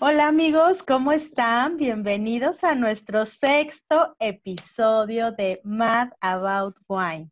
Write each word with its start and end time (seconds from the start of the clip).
Hola 0.00 0.26
amigos, 0.26 0.82
¿cómo 0.82 1.12
están? 1.12 1.76
Bienvenidos 1.76 2.64
a 2.64 2.74
nuestro 2.74 3.26
sexto 3.26 4.16
episodio 4.18 5.30
de 5.30 5.60
Mad 5.62 6.08
About 6.20 6.76
Wine 6.88 7.30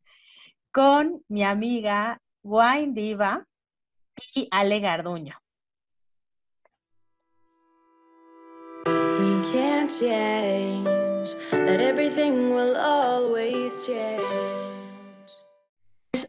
con 0.71 1.25
mi 1.29 1.43
amiga 1.43 2.21
Wine 2.45 2.93
Diva 2.93 3.45
y 4.35 4.46
Ale 4.53 4.79
Garduño. 4.79 5.37
We 8.87 9.53
can't 9.53 9.90
change, 9.90 11.35
that 11.51 11.81
everything 11.81 12.54
will 12.54 12.76
always 12.76 13.74
change. 13.85 14.22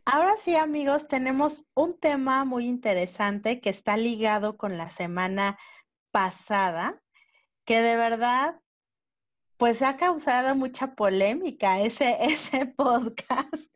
Ahora 0.05 0.36
sí, 0.43 0.55
amigos, 0.55 1.07
tenemos 1.07 1.65
un 1.75 1.97
tema 1.97 2.43
muy 2.43 2.65
interesante 2.65 3.61
que 3.61 3.70
está 3.70 3.97
ligado 3.97 4.57
con 4.57 4.77
la 4.77 4.89
semana 4.89 5.57
pasada, 6.14 7.02
que 7.66 7.82
de 7.82 7.97
verdad, 7.97 8.61
pues 9.57 9.82
ha 9.82 9.97
causado 9.97 10.56
mucha 10.56 10.96
polémica 10.96 11.82
ese, 11.82 12.18
ese 12.21 12.68
podcast. 12.68 13.74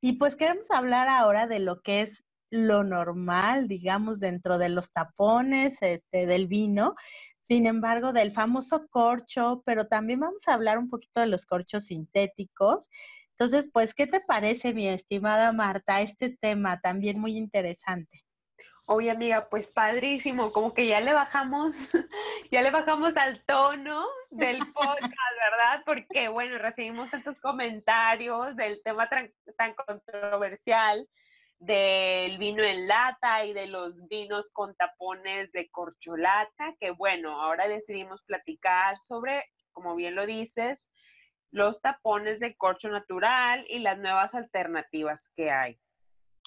Y 0.00 0.12
pues 0.12 0.36
queremos 0.36 0.70
hablar 0.70 1.08
ahora 1.08 1.46
de 1.46 1.58
lo 1.58 1.80
que 1.82 2.02
es 2.02 2.24
lo 2.50 2.84
normal, 2.84 3.68
digamos, 3.68 4.20
dentro 4.20 4.58
de 4.58 4.68
los 4.68 4.92
tapones, 4.92 5.78
este, 5.80 6.26
del 6.26 6.46
vino, 6.46 6.94
sin 7.42 7.66
embargo, 7.66 8.12
del 8.12 8.32
famoso 8.32 8.86
corcho, 8.88 9.62
pero 9.64 9.86
también 9.86 10.20
vamos 10.20 10.46
a 10.46 10.54
hablar 10.54 10.78
un 10.78 10.90
poquito 10.90 11.20
de 11.20 11.26
los 11.26 11.46
corchos 11.46 11.86
sintéticos. 11.86 12.88
Entonces, 13.32 13.70
pues, 13.72 13.94
¿qué 13.94 14.06
te 14.06 14.20
parece, 14.20 14.74
mi 14.74 14.88
estimada 14.88 15.52
Marta, 15.52 16.02
este 16.02 16.36
tema 16.40 16.80
también 16.80 17.18
muy 17.20 17.36
interesante? 17.36 18.27
Oye, 18.90 19.10
amiga, 19.10 19.50
pues 19.50 19.70
padrísimo, 19.70 20.50
como 20.50 20.72
que 20.72 20.86
ya 20.86 21.02
le 21.02 21.12
bajamos, 21.12 21.74
ya 22.50 22.62
le 22.62 22.70
bajamos 22.70 23.14
al 23.18 23.44
tono 23.44 24.06
del 24.30 24.56
podcast, 24.72 25.36
¿verdad? 25.42 25.82
Porque, 25.84 26.28
bueno, 26.28 26.56
recibimos 26.56 27.10
tantos 27.10 27.38
comentarios 27.38 28.56
del 28.56 28.80
tema 28.82 29.06
tan, 29.10 29.30
controversial 29.74 31.06
del 31.58 32.38
vino 32.38 32.62
en 32.62 32.88
lata 32.88 33.44
y 33.44 33.52
de 33.52 33.66
los 33.66 33.94
vinos 34.08 34.48
con 34.54 34.74
tapones 34.74 35.52
de 35.52 35.68
corcholata, 35.68 36.74
que 36.80 36.90
bueno, 36.90 37.42
ahora 37.42 37.68
decidimos 37.68 38.22
platicar 38.22 38.98
sobre, 39.00 39.44
como 39.72 39.96
bien 39.96 40.14
lo 40.14 40.24
dices, 40.24 40.90
los 41.50 41.82
tapones 41.82 42.40
de 42.40 42.56
corcho 42.56 42.88
natural 42.88 43.66
y 43.68 43.80
las 43.80 43.98
nuevas 43.98 44.34
alternativas 44.34 45.30
que 45.36 45.50
hay, 45.50 45.78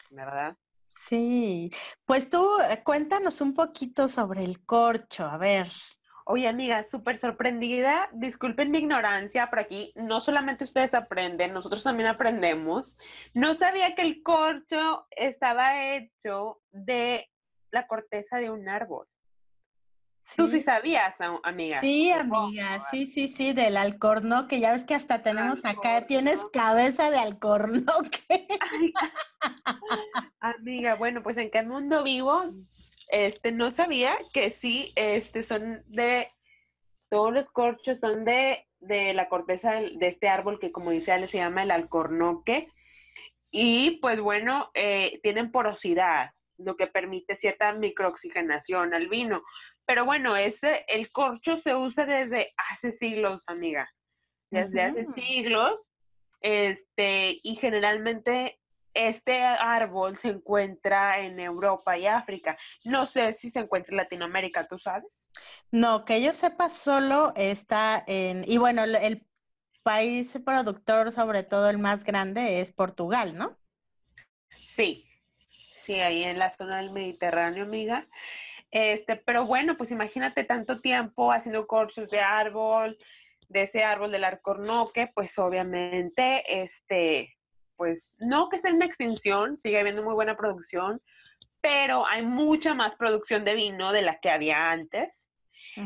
¿verdad? 0.10 0.58
Sí, 0.96 1.72
pues 2.06 2.30
tú 2.30 2.46
eh, 2.70 2.82
cuéntanos 2.84 3.42
un 3.42 3.54
poquito 3.54 4.10
sobre 4.10 4.44
el 4.44 4.66
corcho, 4.66 5.26
a 5.26 5.38
ver. 5.38 5.72
Oye, 6.26 6.48
amiga, 6.48 6.84
súper 6.84 7.18
sorprendida. 7.18 8.10
Disculpen 8.14 8.72
mi 8.72 8.78
ignorancia, 8.78 9.50
por 9.50 9.60
aquí 9.60 9.92
no 9.96 10.22
solamente 10.22 10.64
ustedes 10.64 10.94
aprenden, 10.94 11.54
nosotros 11.54 11.84
también 11.84 12.08
aprendemos. 12.08 12.96
No 13.34 13.56
sabía 13.56 13.96
que 13.96 14.04
el 14.04 14.22
corcho 14.24 15.08
estaba 15.12 15.96
hecho 15.96 16.62
de 16.72 17.28
la 17.72 17.88
corteza 17.88 18.38
de 18.38 18.50
un 18.50 18.70
árbol. 18.70 19.08
Tú 20.36 20.48
sí 20.48 20.62
sabías, 20.62 21.18
amiga. 21.44 21.82
Sí, 21.82 22.12
amiga, 22.12 22.86
sí, 22.92 23.12
sí, 23.14 23.28
sí, 23.30 23.54
del 23.54 23.78
alcornoque. 23.78 24.60
Ya 24.60 24.74
ves 24.74 24.84
que 24.84 24.96
hasta 24.96 25.24
tenemos 25.24 25.60
acá, 25.64 26.08
tienes 26.08 26.40
cabeza 26.54 27.12
de 27.12 27.18
alcornoque. 27.18 28.48
amiga, 30.40 30.96
bueno, 30.96 31.22
pues 31.24 31.38
en 31.38 31.52
qué 31.52 31.64
mundo 31.64 32.04
vivo, 32.04 32.44
este, 33.12 33.52
no 33.52 33.72
sabía 33.72 34.18
que 34.34 34.50
sí, 34.50 34.94
este, 34.96 35.44
son 35.44 35.84
de, 35.88 36.30
todos 37.10 37.34
los 37.34 37.52
corchos 37.52 38.00
son 38.00 38.24
de, 38.24 38.66
de 38.80 39.14
la 39.14 39.28
corteza 39.28 39.74
de, 39.74 40.08
este 40.08 40.30
árbol 40.30 40.60
que 40.60 40.72
como 40.72 40.92
dice 40.92 41.12
Ale 41.12 41.28
se 41.28 41.38
llama 41.38 41.64
el 41.64 41.72
alcornoque. 41.72 42.68
Y 43.52 44.00
pues 44.02 44.20
bueno, 44.22 44.72
eh, 44.74 45.20
tienen 45.24 45.52
porosidad, 45.52 46.32
lo 46.58 46.78
que 46.78 46.88
permite 46.88 47.36
cierta 47.36 47.74
microoxigenación 47.74 48.94
al 48.94 49.10
vino. 49.10 49.44
Pero 49.92 50.06
bueno, 50.06 50.38
ese, 50.38 50.86
el 50.88 51.12
corcho 51.12 51.58
se 51.58 51.76
usa 51.76 52.06
desde 52.06 52.48
hace 52.56 52.94
siglos, 52.94 53.44
amiga. 53.46 53.92
Desde 54.50 54.84
hace 54.84 55.06
siglos. 55.08 55.90
Este, 56.40 57.38
y 57.44 57.56
generalmente 57.56 58.58
este 58.94 59.44
árbol 59.44 60.16
se 60.16 60.30
encuentra 60.30 61.20
en 61.20 61.42
Europa 61.42 61.98
y 61.98 62.08
África. 62.08 62.58
No 62.86 63.06
sé 63.06 63.34
si 63.34 63.52
se 63.52 63.60
encuentra 63.60 63.92
en 63.92 63.98
Latinoamérica, 63.98 64.66
¿tú 64.66 64.80
sabes? 64.80 65.28
No, 65.72 66.06
que 66.06 66.22
yo 66.22 66.32
sepa 66.32 66.70
solo 66.70 67.34
está 67.36 68.02
en, 68.08 68.46
y 68.48 68.58
bueno, 68.58 68.86
el 68.86 69.28
país 69.84 70.32
productor, 70.46 71.12
sobre 71.12 71.44
todo 71.44 71.70
el 71.70 71.80
más 71.80 72.06
grande, 72.06 72.62
es 72.62 72.72
Portugal, 72.72 73.38
¿no? 73.38 73.58
Sí, 74.52 75.06
sí, 75.78 75.96
ahí 75.96 76.24
en 76.24 76.40
la 76.40 76.50
zona 76.50 76.78
del 76.78 76.94
Mediterráneo, 76.94 77.66
amiga. 77.66 78.08
Este, 78.72 79.18
pero 79.18 79.46
bueno, 79.46 79.76
pues 79.76 79.92
imagínate 79.92 80.44
tanto 80.44 80.80
tiempo 80.80 81.32
haciendo 81.32 81.68
corchos 81.68 82.10
de 82.10 82.22
árbol, 82.22 82.98
de 83.50 83.64
ese 83.64 83.84
árbol 83.84 84.12
del 84.12 84.24
arcornoque, 84.24 85.12
pues 85.14 85.38
obviamente, 85.38 86.64
este, 86.64 87.38
pues 87.76 88.10
no 88.18 88.48
que 88.50 88.56
esté 88.56 88.70
en 88.70 88.82
extinción, 88.82 89.58
sigue 89.58 89.80
habiendo 89.80 90.04
muy 90.04 90.14
buena 90.14 90.38
producción, 90.38 91.02
pero 91.60 92.08
hay 92.08 92.24
mucha 92.24 92.74
más 92.74 92.96
producción 92.96 93.44
de 93.44 93.56
vino 93.56 93.92
de 93.92 94.04
la 94.04 94.20
que 94.20 94.30
había 94.30 94.72
antes. 94.72 95.28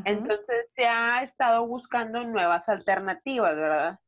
Entonces 0.03 0.71
se 0.73 0.85
ha 0.87 1.21
estado 1.21 1.67
buscando 1.67 2.23
nuevas 2.23 2.69
alternativas, 2.69 3.55
¿verdad? 3.55 3.99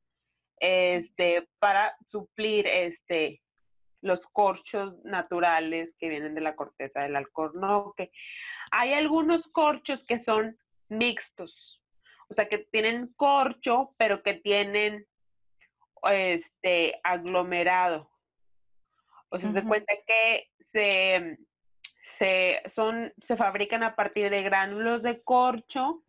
Este, 0.60 1.48
para 1.60 1.96
suplir 2.08 2.66
este, 2.68 3.42
los 4.02 4.28
corchos 4.28 4.96
naturales 5.04 5.96
que 5.98 6.10
vienen 6.10 6.36
de 6.36 6.42
la 6.42 6.56
corteza 6.56 7.02
del 7.02 7.16
alcornoque. 7.16 8.12
Hay 8.72 8.94
algunos 8.94 9.48
corchos 9.48 10.04
que 10.04 10.20
son 10.20 10.58
mixtos, 10.90 11.82
o 12.30 12.34
sea, 12.34 12.48
que 12.48 12.60
tienen 12.60 13.14
corcho, 13.16 13.94
pero 13.98 14.24
que 14.24 14.34
tienen 14.34 15.06
este 16.04 17.00
aglomerado. 17.04 18.12
O 19.30 19.40
sea, 19.40 19.52
se 19.52 19.64
cuenta 19.64 19.94
que 20.06 20.50
se, 20.60 21.38
se, 22.04 22.62
son, 22.68 23.14
se 23.22 23.36
fabrican 23.36 23.84
a 23.84 23.96
partir 23.96 24.30
de 24.30 24.42
gránulos 24.42 25.04
de 25.04 25.22
corcho 25.22 26.04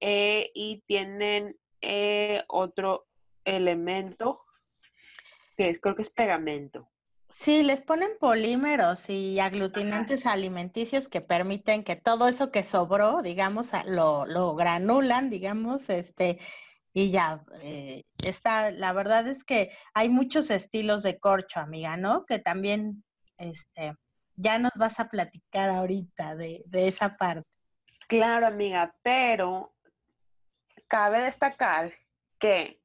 eh, 0.00 0.50
y 0.54 0.82
tienen 0.86 1.56
eh, 1.80 2.44
otro 2.48 3.06
elemento 3.44 4.44
que 5.56 5.80
creo 5.80 5.96
que 5.96 6.02
es 6.02 6.10
pegamento. 6.10 6.91
Sí, 7.32 7.62
les 7.62 7.80
ponen 7.80 8.10
polímeros 8.20 9.08
y 9.08 9.40
aglutinantes 9.40 10.26
alimenticios 10.26 11.08
que 11.08 11.22
permiten 11.22 11.82
que 11.82 11.96
todo 11.96 12.28
eso 12.28 12.50
que 12.50 12.62
sobró, 12.62 13.22
digamos, 13.22 13.70
lo, 13.86 14.26
lo 14.26 14.54
granulan, 14.54 15.30
digamos, 15.30 15.88
este, 15.88 16.38
y 16.92 17.10
ya, 17.10 17.42
eh, 17.62 18.04
está, 18.22 18.70
la 18.70 18.92
verdad 18.92 19.26
es 19.28 19.44
que 19.44 19.70
hay 19.94 20.10
muchos 20.10 20.50
estilos 20.50 21.02
de 21.02 21.18
corcho, 21.18 21.60
amiga, 21.60 21.96
¿no? 21.96 22.26
Que 22.26 22.38
también, 22.38 23.02
este, 23.38 23.94
ya 24.36 24.58
nos 24.58 24.72
vas 24.78 25.00
a 25.00 25.08
platicar 25.08 25.70
ahorita 25.70 26.36
de, 26.36 26.62
de 26.66 26.88
esa 26.88 27.16
parte. 27.16 27.48
Claro, 28.08 28.46
amiga, 28.46 28.94
pero 29.02 29.72
cabe 30.86 31.22
destacar 31.22 31.94
que 32.38 32.81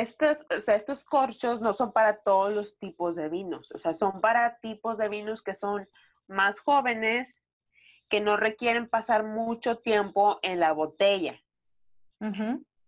estos, 0.00 0.46
estos 0.68 1.04
corchos 1.04 1.60
no 1.60 1.72
son 1.72 1.92
para 1.92 2.18
todos 2.18 2.52
los 2.54 2.78
tipos 2.78 3.16
de 3.16 3.28
vinos, 3.28 3.70
o 3.72 3.78
sea, 3.78 3.94
son 3.94 4.20
para 4.20 4.58
tipos 4.58 4.98
de 4.98 5.08
vinos 5.08 5.42
que 5.42 5.54
son 5.54 5.88
más 6.26 6.60
jóvenes, 6.60 7.42
que 8.08 8.20
no 8.20 8.36
requieren 8.36 8.88
pasar 8.88 9.24
mucho 9.24 9.78
tiempo 9.78 10.38
en 10.42 10.60
la 10.60 10.72
botella, 10.72 11.40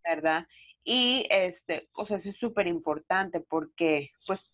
¿verdad? 0.03 0.47
Y, 0.83 1.27
este, 1.31 1.89
o 1.95 2.05
sea, 2.05 2.19
eso 2.19 2.29
es 2.29 2.37
súper 2.37 2.67
importante 2.67 3.41
porque, 3.41 4.11
pues, 4.27 4.50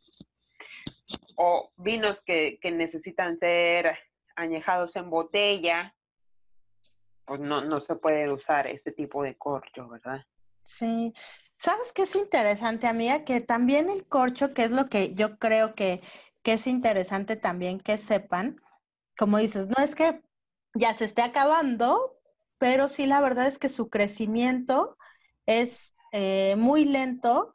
o 1.37 1.73
vinos 1.76 2.20
que, 2.23 2.58
que, 2.61 2.70
necesitan 2.70 3.38
ser 3.38 3.99
añejados 4.37 4.94
en 4.94 5.11
botella, 5.11 5.94
pues 7.25 7.41
no, 7.41 7.62
no 7.62 7.81
se 7.81 7.96
puede 7.96 8.31
usar 8.31 8.67
este 8.69 8.93
tipo 8.93 9.23
de 9.23 9.37
corcho, 9.37 9.88
¿verdad? 9.88 10.25
Sí, 10.62 11.12
¿Sabes 11.60 11.92
qué 11.92 12.02
es 12.04 12.16
interesante, 12.16 12.86
amiga? 12.86 13.24
Que 13.24 13.42
también 13.42 13.90
el 13.90 14.06
corcho, 14.06 14.54
que 14.54 14.64
es 14.64 14.70
lo 14.70 14.86
que 14.86 15.14
yo 15.14 15.38
creo 15.38 15.74
que, 15.74 16.00
que 16.42 16.54
es 16.54 16.66
interesante 16.66 17.36
también 17.36 17.78
que 17.80 17.98
sepan, 17.98 18.56
como 19.18 19.36
dices, 19.36 19.66
no 19.68 19.84
es 19.84 19.94
que 19.94 20.22
ya 20.74 20.94
se 20.94 21.04
esté 21.04 21.20
acabando, 21.20 22.00
pero 22.56 22.88
sí 22.88 23.04
la 23.04 23.20
verdad 23.20 23.46
es 23.46 23.58
que 23.58 23.68
su 23.68 23.90
crecimiento 23.90 24.96
es 25.44 25.94
eh, 26.12 26.54
muy 26.56 26.86
lento, 26.86 27.52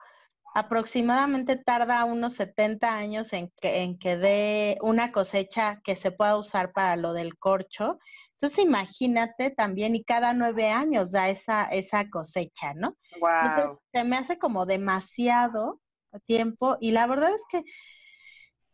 aproximadamente 0.54 1.56
tarda 1.56 2.06
unos 2.06 2.36
70 2.36 2.96
años 2.96 3.34
en 3.34 3.52
que, 3.60 3.82
en 3.82 3.98
que 3.98 4.18
dé 4.18 4.78
una 4.82 5.12
cosecha 5.12 5.82
que 5.84 5.96
se 5.96 6.12
pueda 6.12 6.38
usar 6.38 6.74
para 6.74 6.96
lo 6.96 7.12
del 7.14 7.40
corcho. 7.40 7.98
Entonces 8.46 8.64
imagínate 8.64 9.50
también, 9.50 9.96
y 9.96 10.04
cada 10.04 10.32
nueve 10.34 10.70
años 10.70 11.12
da 11.12 11.30
esa, 11.30 11.64
esa 11.64 12.08
cosecha, 12.12 12.76
¿no? 12.76 12.96
Wow. 13.20 13.80
se 13.92 14.04
me 14.04 14.18
hace 14.18 14.38
como 14.38 14.68
demasiado 14.68 15.82
tiempo 16.28 16.78
y 16.80 16.92
la 16.92 17.08
verdad 17.08 17.32
es 17.34 17.42
que 17.50 17.64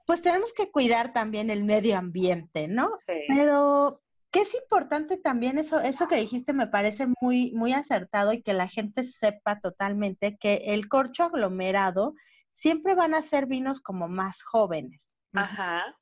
pues 0.05 0.21
tenemos 0.21 0.51
que 0.51 0.69
cuidar 0.69 1.13
también 1.13 1.49
el 1.49 1.63
medio 1.63 1.97
ambiente, 1.97 2.67
¿no? 2.67 2.91
Sí. 3.07 3.13
Pero 3.29 4.01
que 4.29 4.41
es 4.41 4.53
importante 4.55 5.15
también 5.15 5.57
eso, 5.57 5.79
eso 5.79 6.09
que 6.09 6.17
dijiste 6.17 6.51
me 6.51 6.67
parece 6.67 7.07
muy, 7.21 7.53
muy 7.53 7.71
acertado 7.71 8.33
y 8.33 8.43
que 8.43 8.51
la 8.51 8.67
gente 8.67 9.05
sepa 9.05 9.61
totalmente 9.61 10.35
que 10.37 10.55
el 10.65 10.89
corcho 10.89 11.23
aglomerado 11.23 12.15
siempre 12.51 12.93
van 12.93 13.13
a 13.13 13.21
ser 13.21 13.45
vinos 13.45 13.79
como 13.79 14.09
más 14.09 14.43
jóvenes. 14.43 15.17
Ajá. 15.31 15.95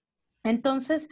Entonces, 0.44 1.08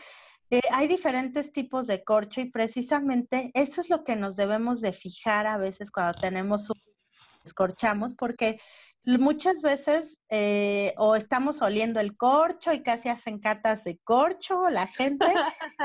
eh, 0.49 0.61
hay 0.71 0.87
diferentes 0.87 1.51
tipos 1.51 1.87
de 1.87 2.03
corcho 2.03 2.41
y 2.41 2.49
precisamente 2.49 3.51
eso 3.53 3.81
es 3.81 3.89
lo 3.89 4.03
que 4.03 4.15
nos 4.15 4.35
debemos 4.35 4.81
de 4.81 4.93
fijar 4.93 5.47
a 5.47 5.57
veces 5.57 5.91
cuando 5.91 6.19
tenemos 6.19 6.69
un 6.69 6.77
escorchamos, 7.47 8.13
porque 8.13 8.59
muchas 9.05 9.61
veces 9.61 10.21
eh, 10.29 10.93
o 10.97 11.15
estamos 11.15 11.61
oliendo 11.61 11.99
el 11.99 12.15
corcho 12.17 12.73
y 12.73 12.83
casi 12.83 13.09
hacen 13.09 13.39
catas 13.39 13.85
de 13.85 13.97
corcho 14.03 14.69
la 14.69 14.87
gente 14.87 15.25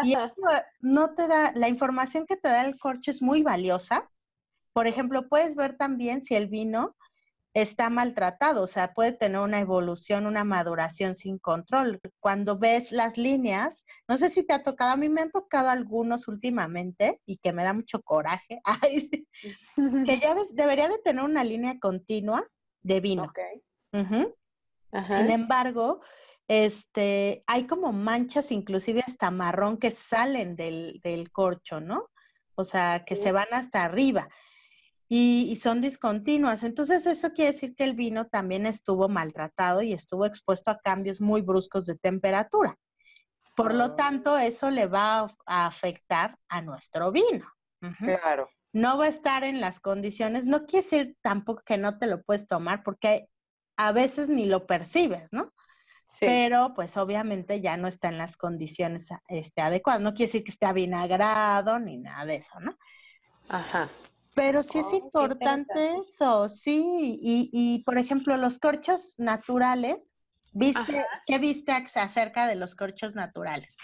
y 0.02 0.14
no 0.80 1.14
te 1.14 1.26
da, 1.28 1.52
la 1.54 1.68
información 1.68 2.26
que 2.26 2.36
te 2.36 2.48
da 2.48 2.66
el 2.66 2.78
corcho 2.78 3.10
es 3.10 3.22
muy 3.22 3.42
valiosa. 3.42 4.10
Por 4.72 4.86
ejemplo, 4.86 5.28
puedes 5.28 5.54
ver 5.54 5.76
también 5.76 6.22
si 6.22 6.34
el 6.34 6.48
vino 6.48 6.96
está 7.54 7.90
maltratado, 7.90 8.62
o 8.62 8.66
sea, 8.66 8.94
puede 8.94 9.12
tener 9.12 9.40
una 9.40 9.60
evolución, 9.60 10.26
una 10.26 10.44
maduración 10.44 11.14
sin 11.14 11.38
control. 11.38 12.00
Cuando 12.18 12.58
ves 12.58 12.92
las 12.92 13.18
líneas, 13.18 13.84
no 14.08 14.16
sé 14.16 14.30
si 14.30 14.42
te 14.42 14.54
ha 14.54 14.62
tocado, 14.62 14.92
a 14.92 14.96
mí 14.96 15.08
me 15.08 15.20
han 15.20 15.30
tocado 15.30 15.68
algunos 15.68 16.28
últimamente 16.28 17.20
y 17.26 17.36
que 17.36 17.52
me 17.52 17.64
da 17.64 17.74
mucho 17.74 18.00
coraje, 18.02 18.60
que 20.06 20.18
ya 20.18 20.34
ves, 20.34 20.54
debería 20.54 20.88
de 20.88 20.98
tener 20.98 21.24
una 21.24 21.44
línea 21.44 21.78
continua 21.78 22.46
de 22.80 23.00
vino. 23.00 23.30
Sin 23.92 25.30
embargo, 25.30 26.00
este, 26.48 27.44
hay 27.46 27.66
como 27.66 27.92
manchas, 27.92 28.50
inclusive 28.50 29.04
hasta 29.06 29.30
marrón, 29.30 29.76
que 29.76 29.90
salen 29.90 30.56
del, 30.56 31.00
del 31.02 31.30
corcho, 31.30 31.80
¿no? 31.80 32.08
O 32.54 32.64
sea, 32.64 33.04
que 33.06 33.16
se 33.16 33.32
van 33.32 33.48
hasta 33.52 33.84
arriba 33.84 34.28
y, 35.14 35.52
y, 35.52 35.56
son 35.56 35.82
discontinuas. 35.82 36.62
Entonces, 36.62 37.04
eso 37.04 37.32
quiere 37.32 37.52
decir 37.52 37.74
que 37.74 37.84
el 37.84 37.94
vino 37.94 38.28
también 38.28 38.64
estuvo 38.64 39.10
maltratado 39.10 39.82
y 39.82 39.92
estuvo 39.92 40.24
expuesto 40.24 40.70
a 40.70 40.78
cambios 40.78 41.20
muy 41.20 41.42
bruscos 41.42 41.84
de 41.84 41.96
temperatura. 41.96 42.78
Por 43.54 43.74
lo 43.74 43.94
tanto, 43.94 44.36
Ah. 44.36 44.46
eso 44.46 44.70
le 44.70 44.86
va 44.86 45.30
a 45.44 45.66
afectar 45.66 46.38
a 46.48 46.62
nuestro 46.62 47.12
vino. 47.12 47.46
Claro. 47.98 48.48
no 48.72 48.96
va 48.96 49.04
a 49.06 49.08
estar 49.08 49.44
en 49.44 49.60
las 49.60 49.80
condiciones, 49.80 50.46
no 50.46 50.64
quiere 50.64 50.84
decir 50.84 51.16
tampoco 51.20 51.62
que 51.66 51.76
no 51.76 51.98
te 51.98 52.06
lo 52.06 52.22
puedes 52.22 52.46
tomar, 52.46 52.82
porque 52.82 53.28
a 53.76 53.92
veces 53.92 54.28
ni 54.28 54.46
lo 54.46 54.66
percibes, 54.66 55.28
¿no? 55.30 55.52
Sí. 56.06 56.24
Pero 56.26 56.72
pues 56.74 56.96
obviamente 56.96 57.60
ya 57.60 57.76
no 57.76 57.86
está 57.86 58.08
en 58.08 58.16
las 58.16 58.36
condiciones 58.38 59.08
este, 59.28 59.60
adecuadas. 59.60 60.00
No 60.00 60.14
quiere 60.14 60.28
decir 60.28 60.44
que 60.44 60.52
esté 60.52 60.64
avinagrado 60.64 61.78
ni 61.80 61.98
nada 61.98 62.24
de 62.24 62.36
eso, 62.36 62.60
¿no? 62.60 62.78
Ajá. 63.48 63.88
Pero 64.34 64.62
sí 64.62 64.78
Oh, 64.78 64.80
es 64.80 64.86
qué 64.88 64.96
importante 64.96 65.94
eso, 66.02 66.48
sí. 66.48 67.18
Y, 67.22 67.50
y 67.52 67.82
por 67.84 67.98
ejemplo, 67.98 68.36
los 68.36 68.58
corchos 68.58 69.18
naturales, 69.18 70.16
¿viste? 70.52 71.00
Ajá. 71.00 71.22
¿Qué 71.26 71.38
viste 71.38 71.72
acerca 71.72 72.46
de 72.46 72.56
los 72.56 72.74
corchos 72.74 73.14
naturales? 73.14 73.76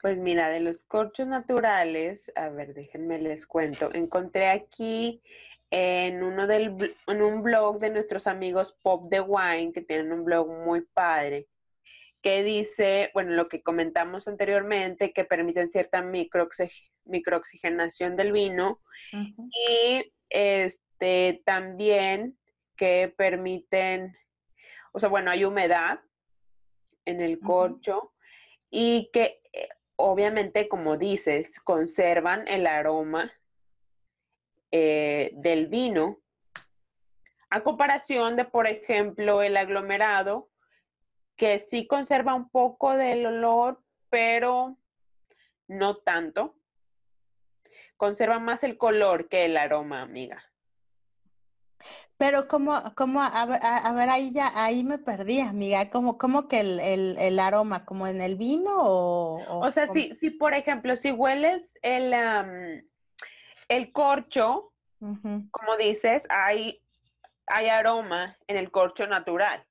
Pues 0.00 0.18
mira, 0.18 0.48
de 0.50 0.60
los 0.60 0.84
corchos 0.84 1.26
naturales, 1.26 2.30
a 2.36 2.48
ver, 2.48 2.74
déjenme 2.74 3.18
les 3.18 3.46
cuento. 3.46 3.92
Encontré 3.92 4.48
aquí 4.48 5.22
en 5.70 6.22
uno 6.22 6.46
del 6.46 6.94
en 7.06 7.22
un 7.22 7.42
blog 7.42 7.80
de 7.80 7.90
nuestros 7.90 8.26
amigos 8.26 8.72
Pop 8.82 9.10
the 9.10 9.20
Wine, 9.20 9.72
que 9.72 9.82
tienen 9.82 10.12
un 10.12 10.24
blog 10.24 10.48
muy 10.48 10.82
padre, 10.82 11.48
que 12.26 12.42
dice, 12.42 13.12
bueno, 13.14 13.34
lo 13.34 13.48
que 13.48 13.62
comentamos 13.62 14.26
anteriormente, 14.26 15.12
que 15.12 15.24
permiten 15.24 15.70
cierta 15.70 16.02
microoxig- 16.02 16.90
microoxigenación 17.04 18.16
del 18.16 18.32
vino 18.32 18.80
y 19.12 20.12
este 20.28 21.40
también 21.44 22.36
que 22.76 23.14
permiten, 23.16 24.16
o 24.90 24.98
sea, 24.98 25.08
bueno, 25.08 25.30
hay 25.30 25.44
humedad 25.44 26.00
en 27.04 27.20
el 27.20 27.38
corcho 27.38 28.12
y 28.70 29.08
que 29.12 29.40
eh, 29.52 29.68
obviamente, 29.94 30.66
como 30.66 30.96
dices, 30.96 31.60
conservan 31.60 32.48
el 32.48 32.66
aroma 32.66 33.32
eh, 34.72 35.30
del 35.34 35.68
vino. 35.68 36.18
A 37.50 37.62
comparación 37.62 38.34
de, 38.34 38.46
por 38.46 38.66
ejemplo, 38.66 39.44
el 39.44 39.56
aglomerado, 39.56 40.50
que 41.36 41.58
sí 41.58 41.86
conserva 41.86 42.34
un 42.34 42.48
poco 42.48 42.96
del 42.96 43.26
olor, 43.26 43.82
pero 44.10 44.76
no 45.68 45.96
tanto. 45.96 46.54
Conserva 47.96 48.38
más 48.38 48.62
el 48.64 48.76
color 48.78 49.28
que 49.28 49.44
el 49.44 49.56
aroma, 49.56 50.02
amiga. 50.02 50.42
Pero 52.18 52.48
como, 52.48 52.94
como, 52.94 53.22
a, 53.22 53.44
ver- 53.44 53.60
a- 53.62 53.76
a 53.88 53.92
ver, 53.92 54.08
ahí 54.08 54.32
ya, 54.32 54.50
ahí 54.54 54.82
me 54.82 54.96
perdí, 54.98 55.40
amiga, 55.40 55.90
como, 55.90 56.16
como 56.16 56.48
que 56.48 56.60
el, 56.60 56.80
el, 56.80 57.16
el 57.18 57.38
aroma, 57.38 57.84
como 57.84 58.06
en 58.06 58.22
el 58.22 58.36
vino 58.36 58.72
o, 58.74 59.66
O 59.66 59.70
sea, 59.70 59.86
cómo? 59.86 59.94
si, 60.00 60.14
si 60.14 60.30
por 60.30 60.54
ejemplo, 60.54 60.96
si 60.96 61.12
hueles 61.12 61.74
el, 61.82 62.14
am, 62.14 62.82
el 63.68 63.92
corcho, 63.92 64.72
como 65.50 65.76
dices, 65.78 66.26
hay, 66.30 66.82
hay 67.46 67.68
aroma 67.68 68.38
en 68.46 68.56
el 68.56 68.70
corcho 68.70 69.06
natural, 69.06 69.62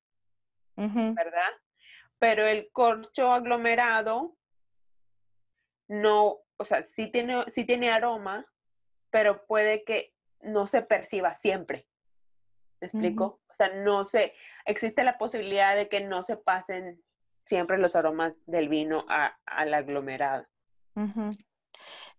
¿verdad? 1.15 1.51
Pero 2.19 2.45
el 2.45 2.69
corcho 2.71 3.31
aglomerado 3.31 4.35
no, 5.87 6.39
o 6.57 6.63
sea, 6.63 6.83
sí 6.83 7.11
tiene, 7.11 7.43
sí 7.51 7.65
tiene 7.65 7.91
aroma, 7.91 8.45
pero 9.11 9.45
puede 9.45 9.83
que 9.83 10.13
no 10.41 10.67
se 10.67 10.81
perciba 10.81 11.33
siempre. 11.35 11.87
¿Me 12.81 12.87
explico? 12.87 13.41
O 13.49 13.53
sea, 13.53 13.69
no 13.69 14.03
se, 14.03 14.33
existe 14.65 15.03
la 15.03 15.17
posibilidad 15.17 15.75
de 15.75 15.87
que 15.87 16.01
no 16.01 16.23
se 16.23 16.37
pasen 16.37 17.01
siempre 17.45 17.77
los 17.77 17.95
aromas 17.95 18.45
del 18.45 18.67
vino 18.69 19.05
a- 19.07 19.37
al 19.45 19.73
aglomerado. 19.73 20.45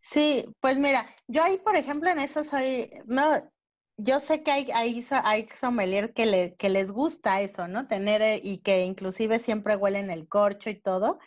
Sí, 0.00 0.46
pues 0.60 0.78
mira, 0.78 1.06
yo 1.26 1.42
ahí, 1.42 1.58
por 1.58 1.76
ejemplo, 1.76 2.08
en 2.10 2.20
eso 2.20 2.44
soy, 2.44 2.90
no, 3.06 3.50
yo 3.96 4.20
sé 4.20 4.42
que 4.42 4.50
hay, 4.50 4.70
hay, 4.72 5.04
hay 5.10 5.48
sommelier 5.60 6.12
que, 6.12 6.26
le, 6.26 6.54
que 6.56 6.68
les 6.68 6.90
gusta 6.90 7.40
eso, 7.40 7.66
¿no? 7.68 7.86
Tener 7.86 8.22
eh, 8.22 8.40
y 8.42 8.58
que 8.58 8.84
inclusive 8.84 9.38
siempre 9.38 9.76
huelen 9.76 10.10
el 10.10 10.28
corcho 10.28 10.70
y 10.70 10.78
todo. 10.78 11.18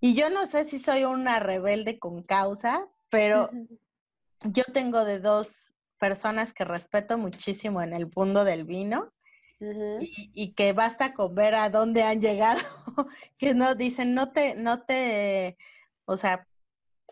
Y 0.00 0.14
yo 0.14 0.30
no 0.30 0.46
sé 0.46 0.66
si 0.66 0.78
soy 0.78 1.04
una 1.04 1.40
rebelde 1.40 1.98
con 1.98 2.22
causa, 2.22 2.86
pero 3.08 3.50
yo 4.44 4.64
tengo 4.72 5.04
de 5.04 5.18
dos 5.18 5.74
personas 5.98 6.52
que 6.52 6.64
respeto 6.64 7.16
muchísimo 7.16 7.82
en 7.82 7.92
el 7.92 8.10
mundo 8.14 8.44
del 8.44 8.64
vino 8.64 9.12
y, 9.58 10.30
y 10.34 10.52
que 10.52 10.74
basta 10.74 11.14
con 11.14 11.34
ver 11.34 11.54
a 11.54 11.70
dónde 11.70 12.02
han 12.02 12.20
llegado, 12.20 12.60
que 13.38 13.54
no 13.54 13.74
dicen, 13.74 14.14
no 14.14 14.30
te, 14.30 14.54
no 14.54 14.82
te, 14.82 15.56
o 16.04 16.16
sea, 16.18 16.46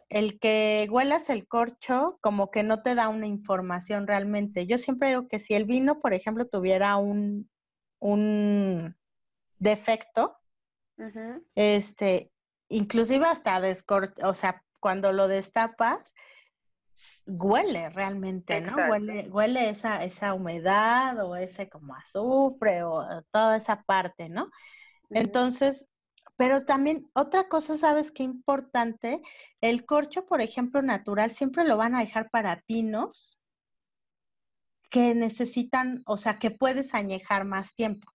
el 0.08 0.38
que 0.38 0.86
huelas 0.90 1.28
el 1.30 1.46
corcho 1.46 2.18
como 2.20 2.50
que 2.50 2.62
no 2.62 2.82
te 2.82 2.94
da 2.94 3.08
una 3.08 3.26
información 3.26 4.06
realmente. 4.06 4.66
Yo 4.66 4.78
siempre 4.78 5.08
digo 5.08 5.28
que 5.28 5.38
si 5.38 5.54
el 5.54 5.64
vino, 5.64 6.00
por 6.00 6.14
ejemplo, 6.14 6.46
tuviera 6.46 6.96
un, 6.96 7.50
un 7.98 8.96
defecto, 9.58 10.36
este, 11.54 12.30
inclusive 12.68 13.26
hasta 13.26 13.60
descor, 13.60 14.14
o 14.22 14.34
sea, 14.34 14.62
cuando 14.80 15.12
lo 15.12 15.28
destapas, 15.28 16.00
huele 17.26 17.88
realmente, 17.90 18.60
¿no? 18.60 18.68
Exacto. 18.68 18.92
Huele, 18.92 19.28
huele 19.30 19.70
esa, 19.70 20.04
esa 20.04 20.34
humedad 20.34 21.18
o 21.24 21.36
ese 21.36 21.68
como 21.68 21.94
azufre 21.94 22.82
o 22.82 23.04
toda 23.30 23.56
esa 23.56 23.82
parte, 23.82 24.28
¿no? 24.28 24.50
Entonces, 25.10 25.88
pero 26.36 26.64
también 26.64 27.08
otra 27.14 27.48
cosa, 27.48 27.76
¿sabes 27.76 28.10
qué 28.10 28.22
importante? 28.22 29.20
El 29.60 29.86
corcho, 29.86 30.26
por 30.26 30.40
ejemplo, 30.40 30.82
natural, 30.82 31.30
siempre 31.30 31.64
lo 31.64 31.76
van 31.76 31.94
a 31.94 32.00
dejar 32.00 32.30
para 32.30 32.62
pinos 32.62 33.38
que 34.90 35.14
necesitan, 35.14 36.02
o 36.06 36.16
sea, 36.16 36.38
que 36.38 36.50
puedes 36.50 36.94
añejar 36.94 37.44
más 37.44 37.74
tiempo. 37.74 38.12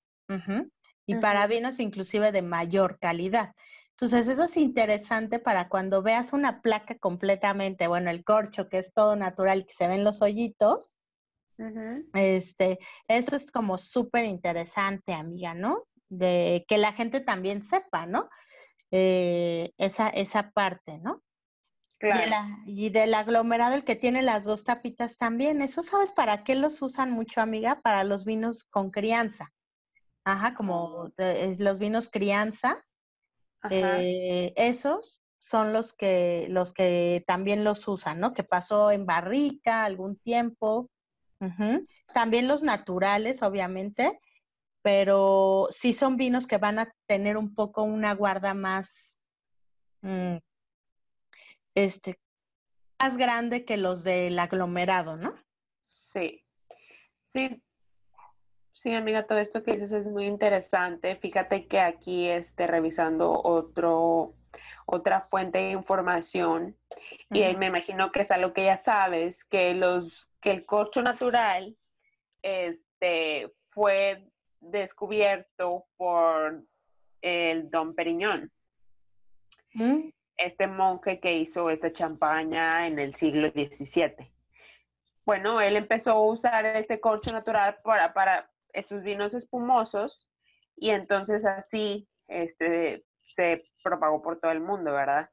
Y 1.06 1.16
para 1.16 1.48
vinos 1.48 1.80
inclusive 1.80 2.32
de 2.32 2.44
mayor 2.44 3.00
calidad. 3.00 3.56
Entonces, 3.92 4.28
eso 4.28 4.46
es 4.46 4.56
interesante 4.56 5.40
para 5.40 5.68
cuando 5.68 6.02
veas 6.02 6.32
una 6.32 6.62
placa 6.62 6.98
completamente, 6.98 7.88
bueno, 7.88 8.10
el 8.10 8.24
corcho, 8.24 8.70
que 8.70 8.78
es 8.78 8.94
todo 8.94 9.16
natural, 9.16 9.66
que 9.66 9.74
se 9.74 9.88
ven 9.88 10.04
los 10.04 10.22
hoyitos, 10.22 10.96
este, 12.14 12.80
eso 13.10 13.36
es 13.36 13.52
como 13.52 13.78
súper 13.78 14.24
interesante, 14.24 15.14
amiga, 15.14 15.54
¿no? 15.54 15.84
De 16.10 16.66
que 16.68 16.78
la 16.78 16.94
gente 16.94 17.20
también 17.20 17.64
sepa, 17.64 18.06
¿no? 18.06 18.30
Eh, 18.92 19.72
esa, 19.78 20.10
esa 20.10 20.52
parte, 20.52 20.98
¿no? 20.98 21.22
Y, 22.66 22.90
del 22.90 23.14
aglomerado, 23.14 23.76
el 23.76 23.84
que 23.84 23.96
tiene 23.96 24.22
las 24.22 24.46
dos 24.46 24.64
tapitas 24.64 25.18
también. 25.18 25.62
¿Eso 25.62 25.84
sabes 25.84 26.14
para 26.14 26.44
qué 26.44 26.56
los 26.56 26.82
usan 26.82 27.12
mucho, 27.12 27.42
amiga? 27.42 27.82
Para 27.82 28.04
los 28.04 28.24
vinos 28.24 28.64
con 28.64 28.90
crianza. 28.90 29.52
Ajá, 30.24 30.54
como 30.54 30.86
oh. 30.86 31.12
los 31.18 31.80
vinos 31.80 32.10
crianza. 32.10 32.86
Eh, 33.70 34.54
esos 34.56 35.22
son 35.38 35.74
los 35.74 35.94
que, 35.94 36.48
los 36.50 36.72
que 36.72 37.24
también 37.28 37.66
los 37.66 37.86
usan, 37.88 38.20
¿no? 38.20 38.34
Que 38.34 38.44
pasó 38.44 38.92
en 38.92 39.06
barrica 39.06 39.84
algún 39.84 40.18
tiempo. 40.18 40.90
También 42.14 42.48
los 42.48 42.64
naturales, 42.64 43.42
obviamente, 43.42 44.20
pero 44.82 45.68
sí 45.72 45.94
son 45.94 46.18
vinos 46.18 46.48
que 46.48 46.58
van 46.58 46.80
a 46.80 46.94
tener 47.06 47.38
un 47.38 47.54
poco 47.54 47.84
una 47.84 48.14
guarda 48.14 48.54
más, 48.54 49.22
mm, 50.02 50.38
este, 51.76 52.20
más 53.00 53.18
grande 53.18 53.66
que 53.66 53.78
los 53.78 54.04
del 54.04 54.40
aglomerado, 54.40 55.18
¿no? 55.18 55.36
Sí, 55.84 56.46
sí, 57.24 57.62
sí, 58.72 58.94
amiga, 58.94 59.26
todo 59.28 59.40
esto 59.40 59.64
que 59.64 59.74
dices 59.74 59.92
es 59.92 60.06
muy 60.06 60.28
interesante. 60.28 61.16
Fíjate 61.16 61.68
que 61.68 61.80
aquí, 61.80 62.28
este, 62.28 62.68
revisando 62.68 63.42
otro, 63.44 64.34
otra 64.86 65.28
fuente 65.30 65.60
de 65.60 65.72
información, 65.72 66.78
y 67.32 67.56
me 67.56 67.68
imagino 67.68 68.12
que 68.12 68.22
es 68.22 68.32
algo 68.32 68.54
que 68.54 68.66
ya 68.66 68.78
sabes, 68.78 69.44
que 69.44 69.74
los, 69.74 70.28
que 70.40 70.52
el 70.52 70.66
corcho 70.66 71.02
natural, 71.02 71.78
este, 72.42 73.54
fue 73.70 74.30
descubierto 74.60 75.86
por 75.98 76.64
el 77.22 77.70
Don 77.70 77.96
Periñón. 77.96 78.52
Mm. 79.74 80.10
Este 80.38 80.68
monje 80.68 81.20
que 81.20 81.34
hizo 81.34 81.70
esta 81.70 81.92
champaña 81.92 82.88
en 82.88 82.98
el 83.00 83.14
siglo 83.14 83.50
XVII. 83.50 84.32
Bueno, 85.26 85.62
él 85.62 85.76
empezó 85.76 86.12
a 86.12 86.26
usar 86.26 86.66
este 86.66 87.00
corcho 87.00 87.32
natural 87.32 87.78
para, 87.84 88.14
para 88.14 88.50
sus 88.88 89.04
vinos 89.04 89.34
espumosos 89.34 90.30
y 90.76 90.90
entonces 90.92 91.46
así 91.46 92.08
este, 92.28 93.06
se 93.34 93.66
propagó 93.84 94.22
por 94.22 94.40
todo 94.40 94.52
el 94.52 94.62
mundo, 94.62 94.94
¿verdad? 94.94 95.30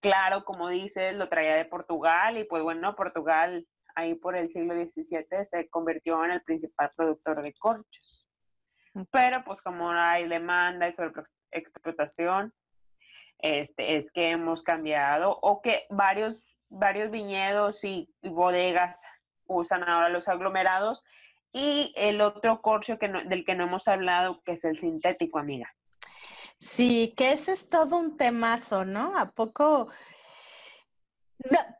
Claro, 0.00 0.44
como 0.44 0.68
dices, 0.68 1.14
lo 1.14 1.28
traía 1.28 1.56
de 1.56 1.64
Portugal 1.64 2.38
y 2.38 2.44
pues 2.44 2.62
bueno, 2.62 2.94
Portugal 2.94 3.66
ahí 3.96 4.14
por 4.14 4.36
el 4.36 4.50
siglo 4.50 4.74
XVII 4.74 5.44
se 5.44 5.68
convirtió 5.68 6.24
en 6.24 6.32
el 6.32 6.42
principal 6.42 6.90
productor 6.96 7.42
de 7.42 7.54
corchos. 7.54 8.23
Pero 9.10 9.44
pues 9.44 9.60
como 9.60 9.90
hay 9.90 10.28
demanda 10.28 10.88
y 10.88 10.92
explotación, 11.50 12.52
este, 13.38 13.96
es 13.96 14.10
que 14.12 14.30
hemos 14.30 14.62
cambiado 14.62 15.38
o 15.42 15.60
que 15.60 15.86
varios, 15.90 16.56
varios 16.68 17.10
viñedos 17.10 17.84
y, 17.84 18.08
bodegas 18.22 19.02
usan 19.46 19.86
ahora 19.86 20.08
los 20.08 20.28
aglomerados 20.28 21.04
y 21.52 21.92
el 21.96 22.20
otro 22.20 22.62
corcho 22.62 22.98
que 22.98 23.08
del 23.08 23.44
que 23.44 23.54
no 23.54 23.64
hemos 23.64 23.86
hablado, 23.88 24.42
que 24.42 24.52
es 24.52 24.64
el 24.64 24.78
sintético, 24.78 25.38
amiga. 25.38 25.74
Sí, 26.58 27.12
que 27.16 27.32
ese 27.32 27.52
es 27.52 27.68
todo 27.68 27.96
un 27.96 28.16
temazo, 28.16 28.84
¿no? 28.84 29.18
¿A 29.18 29.32
poco 29.32 29.88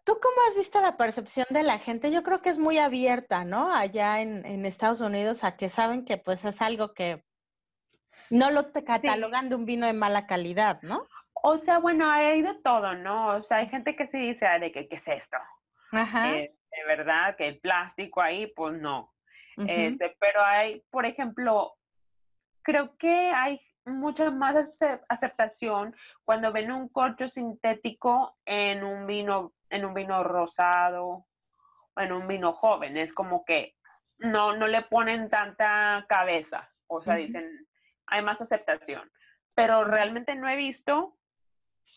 ¿Tú 0.05 0.19
cómo 0.21 0.37
has 0.49 0.57
visto 0.57 0.81
la 0.81 0.97
percepción 0.97 1.47
de 1.51 1.63
la 1.63 1.79
gente? 1.79 2.11
Yo 2.11 2.23
creo 2.23 2.43
que 2.43 2.51
es 2.51 2.59
muy 2.59 2.79
abierta, 2.79 3.45
¿no? 3.45 3.73
Allá 3.75 4.21
en, 4.21 4.67
Estados 4.67 5.01
Unidos, 5.01 5.45
a 5.45 5.57
que 5.57 5.69
saben 5.69 6.05
que 6.05 6.19
pues 6.19 6.45
es 6.45 6.61
algo 6.61 6.93
que 6.93 7.25
no 8.31 8.51
lo 8.51 8.71
te 8.71 8.85
catalogan 8.85 9.49
de 9.49 9.57
un 9.57 9.65
vino 9.65 9.87
de 9.87 9.93
mala 9.93 10.27
calidad, 10.27 10.83
¿no? 10.83 11.07
O 11.33 11.59
sea, 11.59 11.79
bueno, 11.79 12.11
hay 12.11 12.43
de 12.43 12.55
todo, 12.55 12.95
¿no? 12.95 13.37
O 13.37 13.43
sea, 13.43 13.59
hay 13.59 13.69
gente 13.69 13.97
que 13.97 14.07
sí 14.07 14.19
dice, 14.19 14.47
de 14.61 14.73
que, 14.73 14.89
¿qué 14.89 14.97
es 14.97 15.09
esto? 15.09 15.37
Ajá. 15.93 16.33
Eh, 16.33 16.55
de 16.71 16.85
verdad, 16.87 17.37
que 17.37 17.47
el 17.47 17.61
plástico 17.61 18.21
ahí, 18.21 18.47
pues 18.49 18.81
no. 18.81 19.13
este, 19.69 20.17
pero 20.19 20.45
hay, 20.45 20.83
por 20.91 21.07
ejemplo, 21.07 21.77
creo 22.63 22.97
que 22.97 23.31
hay 23.35 23.61
mucha 23.87 24.31
más 24.31 24.57
aceptación 25.09 25.95
cuando 26.25 26.53
ven 26.53 26.73
un 26.73 26.89
corcho 26.89 27.29
sintético 27.29 28.37
en 28.45 28.85
un 28.85 29.07
vino, 29.07 29.53
en 29.71 29.85
un 29.85 29.95
vino 29.95 30.23
rosado 30.23 31.27
o 31.95 32.01
en 32.01 32.13
un 32.13 32.27
vino 32.27 32.53
joven. 32.53 32.97
Es 32.97 33.13
como 33.13 33.45
que 33.45 33.77
no, 34.19 34.57
no 34.57 34.67
le 34.67 34.83
ponen 34.83 35.29
tanta 35.29 36.05
cabeza. 36.09 36.71
O 36.87 37.03
sea, 37.03 37.17
dicen, 37.17 37.67
hay 38.07 38.23
más 38.23 38.41
aceptación. 38.41 39.11
Pero 39.55 39.85
realmente 39.85 40.35
no 40.35 40.49
he 40.49 40.57
visto, 40.57 41.17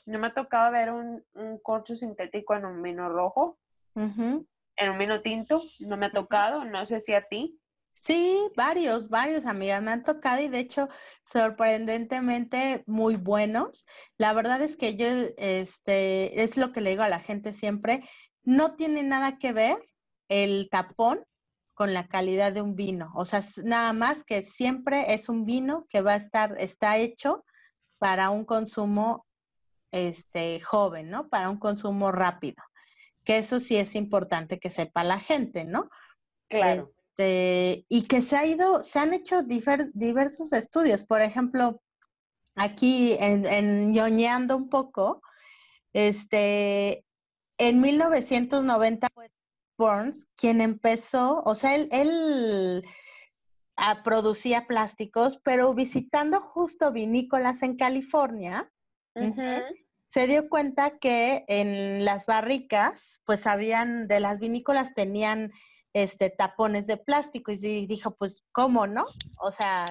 no 0.06 0.20
me 0.20 0.27
ha 0.27 0.34
tocado 0.34 0.72
ver 0.72 0.91
un, 0.91 1.24
corcho 1.63 1.96
sintético 1.96 2.56
en 2.56 2.65
un 2.65 2.82
vino 2.82 3.10
rojo, 3.10 3.58
en 3.96 4.89
un 4.91 4.98
vino 4.98 5.22
tinto, 5.22 5.60
no 5.88 5.98
me 5.98 6.06
ha 6.06 6.12
tocado, 6.12 6.65
no 6.65 6.86
sé 6.86 7.00
si 7.00 7.13
a 7.13 7.24
ti. 7.24 7.60
Sí, 8.00 8.39
varios, 8.56 9.10
varios 9.10 9.46
amigas 9.46 9.82
me 9.82 9.92
han 9.92 10.04
tocado 10.04 10.42
y 10.42 10.48
de 10.48 10.60
hecho 10.60 10.88
sorprendentemente 11.25 12.84
muy 12.86 13.16
buenos. 13.16 13.86
La 14.18 14.34
verdad 14.34 14.62
es 14.62 14.77
que 14.77 14.96
yo, 14.96 15.08
este, 15.38 16.42
es 16.44 16.58
lo 16.58 16.72
que 16.72 16.82
le 16.82 16.92
digo 16.92 17.04
a 17.04 17.10
la 17.10 17.20
gente 17.20 17.54
siempre, 17.54 18.08
no 18.44 18.75
tiene 18.75 19.04
nada 19.04 19.38
que 19.38 19.51
ver 19.51 19.77
el 20.30 20.70
tapón 20.70 21.25
con 21.74 21.94
la 21.94 22.08
calidad 22.08 22.54
de 22.54 22.62
un 22.62 22.75
vino. 22.75 23.12
O 23.16 23.25
sea, 23.25 23.44
nada 23.63 23.94
más 23.94 24.24
que 24.24 24.44
siempre 24.44 25.13
es 25.13 25.27
un 25.27 25.46
vino 25.46 25.86
que 25.89 26.01
va 26.01 26.13
a 26.13 26.18
estar, 26.18 26.56
está 26.60 26.98
hecho 26.98 27.46
para 27.98 28.30
un 28.30 28.46
consumo 28.46 29.25
este, 29.92 30.60
joven, 30.60 31.10
¿no? 31.10 31.30
Para 31.30 31.50
un 31.50 31.58
consumo 31.58 32.12
rápido. 32.12 32.63
Que 33.24 33.39
eso 33.39 33.60
sí 33.60 33.75
es 33.75 33.96
importante 33.96 34.60
que 34.60 34.70
sepa 34.70 35.04
la 35.04 35.20
gente, 35.20 35.66
¿no? 35.66 35.89
Claro. 36.48 36.94
Este, 37.17 37.86
y 37.89 38.03
que 38.03 38.21
se 38.21 38.38
ha 38.38 38.45
ido, 38.45 38.83
se 38.83 39.00
han 39.00 39.13
hecho 39.13 39.41
diversos 39.41 40.53
estudios. 40.53 41.03
Por 41.03 41.21
ejemplo, 41.21 41.81
aquí 42.55 43.13
en, 43.19 43.45
en 43.47 43.91
ñoñeando 43.91 44.55
un 44.55 44.69
poco, 44.69 45.24
este, 45.93 47.03
en 47.57 47.81
1990 47.81 49.07
fue 49.13 49.31
Burns 49.79 50.27
quien 50.36 50.62
empezó, 50.62 51.41
o 51.43 51.55
sea, 51.55 51.75
él, 51.75 51.89
él 51.91 52.86
ah, 53.77 54.03
producía 54.03 54.67
plásticos, 54.67 55.39
pero 55.43 55.74
visitando 55.74 56.39
justo 56.39 56.91
vinícolas 56.91 57.63
en 57.63 57.77
California, 57.77 58.71
se 60.09 60.27
dio 60.27 60.47
cuenta 60.50 61.00
que 61.00 61.45
en 61.47 62.05
las 62.05 62.27
barricas, 62.27 63.21
pues 63.25 63.47
habían, 63.47 64.07
de 64.07 64.19
las 64.19 64.39
vinícolas 64.39 64.93
tenían 64.93 65.51
este, 65.94 66.29
tapones 66.29 66.86
de 66.88 66.98
plástico 66.98 67.51
y 67.51 67.86
dijo, 67.88 68.15
pues, 68.15 68.44
¿cómo 68.51 68.88
no? 68.88 69.06
O 69.39 69.51
sea, 69.51 69.86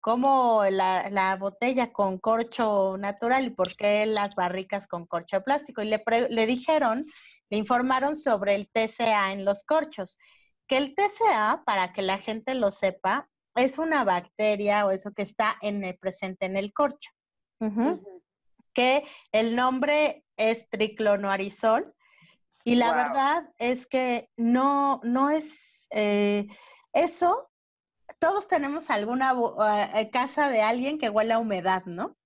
¿cómo 0.00 0.64
la, 0.64 1.36
botella 1.38 1.92
con 1.92 2.18
corcho 2.18 2.96
natural 2.98 3.46
y 3.46 3.50
por 3.50 3.74
qué 3.76 4.04
las 4.06 4.34
barricas 4.34 4.86
con 4.86 5.06
corcho 5.06 5.36
de 5.36 5.42
plástico? 5.42 5.82
Y 5.82 5.86
le, 5.86 6.02
le 6.28 6.46
dijeron, 6.46 7.06
le 7.50 7.56
informaron 7.56 8.16
sobre 8.16 8.54
el 8.54 8.68
TCA 8.68 9.32
en 9.32 9.44
los 9.44 9.64
corchos, 9.64 10.18
que 10.66 10.76
el 10.76 10.94
TCA, 10.94 11.62
para 11.64 11.92
que 11.92 12.02
la 12.02 12.18
gente 12.18 12.54
lo 12.54 12.70
sepa, 12.70 13.28
es 13.54 13.78
una 13.78 14.04
bacteria 14.04 14.86
o 14.86 14.90
eso 14.90 15.12
que 15.12 15.22
está 15.22 15.56
en 15.60 15.84
el, 15.84 15.98
presente 15.98 16.46
en 16.46 16.56
el 16.56 16.72
corcho. 16.72 17.10
Que 18.74 19.04
el 19.30 19.54
nombre 19.54 20.24
es 20.36 20.68
triclonoarizol 20.70 21.94
y 22.64 22.76
la 22.76 22.94
verdad 22.94 23.50
es 23.58 23.86
que 23.86 24.30
no, 24.36 25.00
no 25.04 25.30
es 25.30 25.86
eh, 25.90 26.46
eso. 26.92 27.50
Todos 28.18 28.46
tenemos 28.46 28.90
alguna 28.90 29.34
eh, 29.94 30.10
casa 30.10 30.48
de 30.48 30.62
alguien 30.62 30.98
que 30.98 31.10
huele 31.10 31.34
a 31.34 31.38
humedad, 31.38 31.84
¿no? 31.86 32.16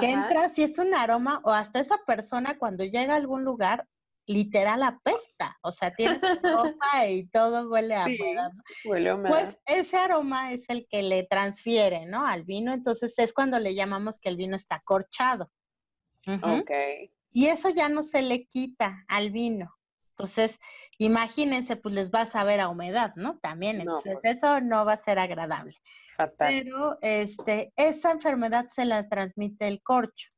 Que 0.00 0.12
entra, 0.12 0.48
si 0.50 0.62
es 0.62 0.78
un 0.78 0.94
aroma, 0.94 1.40
o 1.44 1.50
hasta 1.50 1.80
esa 1.80 1.98
persona 2.06 2.56
cuando 2.56 2.84
llega 2.84 3.14
a 3.14 3.16
algún 3.16 3.44
lugar, 3.44 3.86
literal 4.26 4.82
apesta. 4.82 5.58
O 5.62 5.72
sea, 5.72 5.92
tiene 5.92 6.18
ropa 6.42 7.06
y 7.08 7.26
todo 7.28 7.68
huele 7.68 7.96
a 7.96 8.04
humedad. 8.04 8.52
Huele 8.84 9.10
a 9.10 9.14
humedad. 9.16 9.34
Pues 9.34 9.58
ese 9.66 9.96
aroma 9.96 10.52
es 10.52 10.62
el 10.68 10.86
que 10.88 11.02
le 11.02 11.24
transfiere, 11.24 12.06
¿no? 12.06 12.24
Al 12.24 12.44
vino. 12.44 12.72
Entonces 12.72 13.18
es 13.18 13.32
cuando 13.32 13.58
le 13.58 13.74
llamamos 13.74 14.20
que 14.20 14.28
el 14.28 14.36
vino 14.36 14.56
está 14.56 14.80
corchado. 14.84 15.50
Ok. 16.26 16.70
Y 17.32 17.46
eso 17.46 17.70
ya 17.70 17.88
no 17.88 18.02
se 18.02 18.22
le 18.22 18.46
quita 18.46 19.04
al 19.08 19.30
vino. 19.30 19.74
Entonces, 20.10 20.52
imagínense, 20.98 21.76
pues 21.76 21.94
les 21.94 22.12
va 22.12 22.22
a 22.22 22.26
saber 22.26 22.60
a 22.60 22.68
humedad, 22.68 23.14
¿no? 23.16 23.38
También, 23.38 23.80
entonces 23.80 24.18
pues. 24.20 24.36
eso 24.36 24.60
no 24.60 24.84
va 24.84 24.92
a 24.92 24.98
ser 24.98 25.18
agradable. 25.18 25.74
Fatal. 26.16 26.48
Pero 26.48 26.98
este, 27.00 27.72
esa 27.76 28.12
enfermedad 28.12 28.68
se 28.68 28.84
la 28.84 29.08
transmite 29.08 29.66
el 29.66 29.82
corcho. 29.82 30.28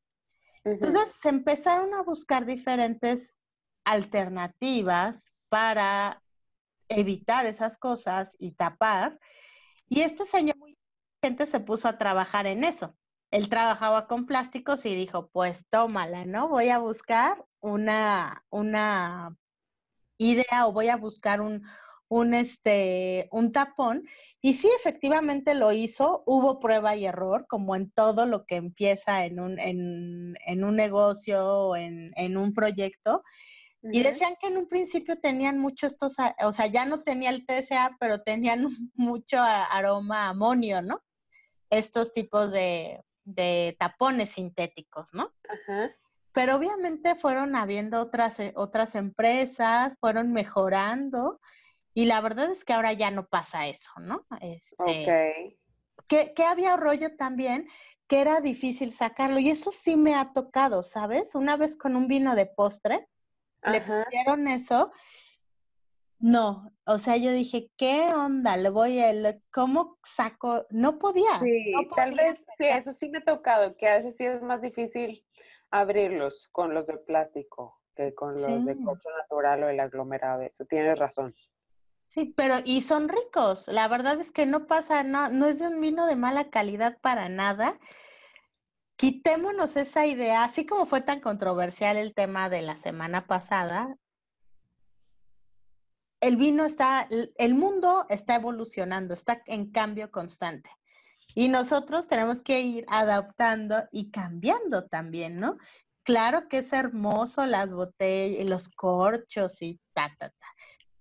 Entonces 0.62 1.02
se 1.20 1.28
empezaron 1.28 1.92
a 1.94 2.02
buscar 2.02 2.46
diferentes 2.46 3.40
alternativas 3.84 5.34
para 5.48 6.22
evitar 6.88 7.44
esas 7.46 7.76
cosas 7.76 8.34
y 8.38 8.52
tapar. 8.52 9.18
Y 9.88 10.00
este 10.00 10.24
señor 10.24 10.56
muy 10.56 10.78
gente 11.22 11.46
se 11.46 11.60
puso 11.60 11.88
a 11.88 11.98
trabajar 11.98 12.46
en 12.46 12.64
eso 12.64 12.94
él 13.34 13.48
trabajaba 13.48 14.06
con 14.06 14.26
plásticos 14.26 14.86
y 14.86 14.94
dijo, 14.94 15.28
pues 15.32 15.66
tómala, 15.68 16.24
¿no? 16.24 16.48
Voy 16.48 16.68
a 16.68 16.78
buscar 16.78 17.44
una, 17.58 18.44
una 18.48 19.36
idea 20.18 20.68
o 20.68 20.72
voy 20.72 20.86
a 20.86 20.96
buscar 20.96 21.40
un, 21.40 21.66
un, 22.06 22.32
este, 22.32 23.28
un 23.32 23.50
tapón. 23.50 24.04
Y 24.40 24.54
sí, 24.54 24.70
efectivamente 24.78 25.54
lo 25.54 25.72
hizo. 25.72 26.22
Hubo 26.26 26.60
prueba 26.60 26.94
y 26.94 27.06
error, 27.06 27.46
como 27.48 27.74
en 27.74 27.90
todo 27.90 28.24
lo 28.24 28.46
que 28.46 28.54
empieza 28.54 29.24
en 29.24 29.40
un, 29.40 29.58
en, 29.58 30.36
en 30.46 30.62
un 30.62 30.76
negocio 30.76 31.44
o 31.44 31.74
en, 31.74 32.12
en, 32.14 32.36
un 32.36 32.54
proyecto. 32.54 33.24
Y 33.82 34.04
decían 34.04 34.36
que 34.40 34.46
en 34.46 34.58
un 34.58 34.68
principio 34.68 35.18
tenían 35.18 35.58
mucho 35.58 35.88
estos, 35.88 36.14
o 36.40 36.52
sea, 36.52 36.66
ya 36.68 36.84
no 36.84 37.00
tenía 37.02 37.30
el 37.30 37.44
TSA, 37.44 37.96
pero 37.98 38.22
tenían 38.22 38.68
mucho 38.94 39.38
aroma 39.40 40.28
amonio, 40.28 40.82
¿no? 40.82 41.02
Estos 41.68 42.12
tipos 42.12 42.52
de, 42.52 43.02
de 43.24 43.76
tapones 43.78 44.30
sintéticos, 44.30 45.14
¿no? 45.14 45.32
Ajá. 45.48 45.94
Pero 46.32 46.56
obviamente 46.56 47.14
fueron 47.14 47.54
habiendo 47.54 48.00
otras, 48.00 48.40
eh, 48.40 48.52
otras 48.56 48.94
empresas, 48.94 49.96
fueron 50.00 50.32
mejorando 50.32 51.40
y 51.94 52.06
la 52.06 52.20
verdad 52.20 52.50
es 52.50 52.64
que 52.64 52.72
ahora 52.72 52.92
ya 52.92 53.10
no 53.10 53.26
pasa 53.26 53.68
eso, 53.68 53.92
¿no? 54.00 54.26
Este, 54.40 54.74
ok. 54.82 56.06
Que, 56.08 56.34
que 56.34 56.44
había 56.44 56.76
rollo 56.76 57.16
también 57.16 57.68
que 58.06 58.20
era 58.20 58.40
difícil 58.40 58.92
sacarlo 58.92 59.38
y 59.38 59.50
eso 59.50 59.70
sí 59.70 59.96
me 59.96 60.14
ha 60.14 60.32
tocado, 60.32 60.82
¿sabes? 60.82 61.34
Una 61.34 61.56
vez 61.56 61.76
con 61.76 61.96
un 61.96 62.06
vino 62.06 62.34
de 62.34 62.46
postre, 62.46 63.08
le 63.62 63.80
pusieron 63.80 64.48
eso. 64.48 64.90
No, 66.24 66.64
o 66.86 66.96
sea, 66.96 67.18
yo 67.18 67.32
dije, 67.32 67.70
¿qué 67.76 68.14
onda? 68.14 68.56
Le 68.56 68.70
voy 68.70 68.98
a, 68.98 69.12
¿cómo 69.52 69.98
saco? 70.02 70.64
No 70.70 70.98
podía. 70.98 71.38
Sí, 71.38 71.74
tal 71.94 72.14
vez, 72.14 72.42
sí, 72.56 72.64
eso 72.64 72.94
sí 72.94 73.10
me 73.10 73.18
ha 73.18 73.24
tocado, 73.24 73.76
que 73.76 73.86
a 73.86 73.98
veces 73.98 74.16
sí 74.16 74.24
es 74.24 74.40
más 74.40 74.62
difícil 74.62 75.22
abrirlos 75.70 76.48
con 76.50 76.72
los 76.72 76.86
de 76.86 76.96
plástico 76.96 77.78
que 77.94 78.14
con 78.14 78.40
los 78.40 78.64
de 78.64 78.82
coche 78.82 79.10
natural 79.18 79.64
o 79.64 79.68
el 79.68 79.78
aglomerado. 79.78 80.40
Eso 80.40 80.64
tienes 80.64 80.98
razón. 80.98 81.34
Sí, 82.08 82.32
pero 82.34 82.54
y 82.64 82.80
son 82.80 83.10
ricos. 83.10 83.68
La 83.68 83.86
verdad 83.86 84.18
es 84.18 84.30
que 84.30 84.46
no 84.46 84.66
pasa, 84.66 85.02
no, 85.02 85.28
no 85.28 85.46
es 85.46 85.60
un 85.60 85.78
vino 85.78 86.06
de 86.06 86.16
mala 86.16 86.48
calidad 86.48 86.96
para 87.02 87.28
nada. 87.28 87.78
Quitémonos 88.96 89.76
esa 89.76 90.06
idea, 90.06 90.44
así 90.44 90.64
como 90.64 90.86
fue 90.86 91.02
tan 91.02 91.20
controversial 91.20 91.98
el 91.98 92.14
tema 92.14 92.48
de 92.48 92.62
la 92.62 92.78
semana 92.78 93.26
pasada. 93.26 93.98
El 96.24 96.38
vino 96.38 96.64
está, 96.64 97.06
el 97.10 97.54
mundo 97.54 98.06
está 98.08 98.36
evolucionando, 98.36 99.12
está 99.12 99.42
en 99.44 99.70
cambio 99.70 100.10
constante. 100.10 100.70
Y 101.34 101.48
nosotros 101.48 102.06
tenemos 102.06 102.42
que 102.42 102.62
ir 102.62 102.86
adaptando 102.88 103.84
y 103.92 104.10
cambiando 104.10 104.86
también, 104.86 105.38
¿no? 105.38 105.58
Claro 106.02 106.48
que 106.48 106.58
es 106.58 106.72
hermoso 106.72 107.44
las 107.44 107.70
botellas, 107.70 108.48
los 108.48 108.70
corchos 108.70 109.60
y 109.60 109.78
ta, 109.92 110.10
ta, 110.18 110.30
ta. 110.30 110.46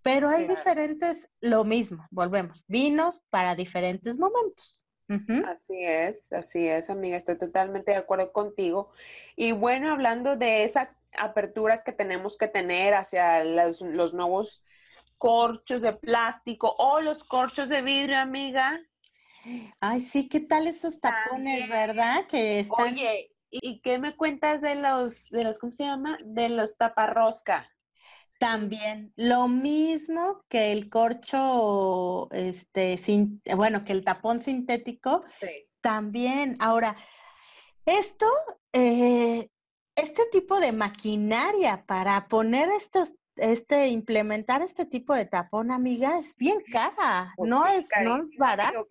Pero 0.02 0.28
hay 0.28 0.46
diferentes, 0.46 1.30
lo 1.40 1.64
mismo, 1.64 2.06
volvemos, 2.12 2.62
vinos 2.68 3.22
para 3.30 3.56
diferentes 3.56 4.20
momentos. 4.20 4.86
Así 5.48 5.86
es, 5.86 6.34
así 6.34 6.68
es, 6.68 6.90
amiga, 6.90 7.16
estoy 7.16 7.38
totalmente 7.38 7.92
de 7.92 7.98
acuerdo 7.98 8.34
contigo. 8.34 8.92
Y 9.38 9.54
bueno, 9.54 9.90
hablando 9.90 10.36
de 10.36 10.66
esa 10.66 10.98
apertura 11.18 11.84
que 11.84 11.92
tenemos 11.92 12.38
que 12.38 12.48
tener 12.48 12.94
hacia 12.94 13.44
los, 13.44 13.82
nuevos 13.82 14.64
corchos 15.18 15.82
de 15.82 15.94
plástico 15.94 16.74
o 16.78 17.00
los 17.00 17.24
corchos 17.24 17.70
de 17.70 17.82
vidrio, 17.82 18.20
amiga. 18.20 18.80
Ay, 19.80 20.02
sí, 20.02 20.28
¿qué 20.28 20.40
tal 20.40 20.68
esos 20.68 21.00
tapones, 21.00 21.70
verdad? 21.70 22.26
Que 22.28 22.62
están... 22.62 22.94
Oye, 22.94 23.32
¿y 23.50 23.82
qué 23.82 24.00
me 24.00 24.16
cuentas 24.16 24.62
de 24.62 24.76
los, 24.76 25.26
de 25.30 25.44
los, 25.44 25.60
¿cómo 25.60 25.74
se 25.74 25.84
llama? 25.84 26.18
De 26.24 26.50
los 26.50 26.78
taparrosca. 26.78 27.70
También, 28.40 29.14
lo 29.16 29.48
mismo 29.48 30.44
que 30.50 30.74
el 30.74 30.90
corcho, 30.90 32.30
este, 32.32 32.98
sin, 32.98 33.42
bueno, 33.56 33.86
que 33.86 33.94
el 33.94 34.04
tapón 34.04 34.42
sintético, 34.42 35.24
también. 35.80 36.58
Ahora, 36.60 36.98
esto, 37.86 38.26
eh, 38.74 39.50
este 39.96 40.26
tipo 40.32 40.60
de 40.60 40.72
maquinaria 40.72 41.86
para 41.86 42.28
poner 42.28 42.70
estos 42.72 43.14
este, 43.36 43.88
implementar 43.88 44.62
este 44.62 44.86
tipo 44.86 45.14
de 45.14 45.26
tapón, 45.26 45.72
amiga, 45.72 46.20
es 46.20 46.36
bien 46.38 46.60
cara, 46.72 47.34
pues 47.36 47.50
no, 47.50 47.66
es, 47.66 47.88
no 48.04 48.24
es 48.24 48.36
barato. 48.38 48.86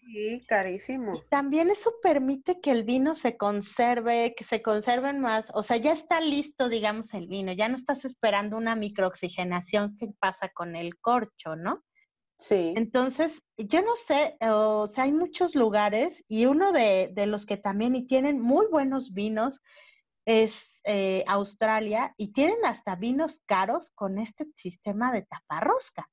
sí, 0.00 0.44
carísimo. 0.48 1.14
Y 1.14 1.22
también 1.28 1.70
eso 1.70 1.92
permite 2.02 2.60
que 2.60 2.72
el 2.72 2.82
vino 2.82 3.14
se 3.14 3.36
conserve, 3.36 4.34
que 4.36 4.44
se 4.44 4.62
conserven 4.62 5.20
más, 5.20 5.50
o 5.54 5.62
sea, 5.62 5.76
ya 5.76 5.92
está 5.92 6.20
listo, 6.20 6.68
digamos, 6.68 7.14
el 7.14 7.28
vino, 7.28 7.52
ya 7.52 7.68
no 7.68 7.76
estás 7.76 8.04
esperando 8.04 8.56
una 8.56 8.74
microoxigenación 8.74 9.96
que 9.96 10.08
pasa 10.18 10.48
con 10.48 10.76
el 10.76 10.98
corcho, 10.98 11.56
¿no? 11.56 11.82
Sí. 12.36 12.74
Entonces, 12.76 13.44
yo 13.56 13.80
no 13.82 13.94
sé, 13.94 14.36
o 14.40 14.88
sea, 14.88 15.04
hay 15.04 15.12
muchos 15.12 15.54
lugares 15.54 16.24
y 16.26 16.46
uno 16.46 16.72
de, 16.72 17.10
de 17.12 17.26
los 17.26 17.46
que 17.46 17.56
también 17.56 17.94
y 17.94 18.06
tienen 18.06 18.40
muy 18.40 18.66
buenos 18.66 19.12
vinos 19.12 19.60
es 20.24 20.80
eh, 20.84 21.24
Australia 21.26 22.14
y 22.16 22.32
tienen 22.32 22.64
hasta 22.64 22.96
vinos 22.96 23.42
caros 23.46 23.90
con 23.90 24.18
este 24.18 24.46
sistema 24.56 25.12
de 25.12 25.22
taparrosca. 25.22 26.08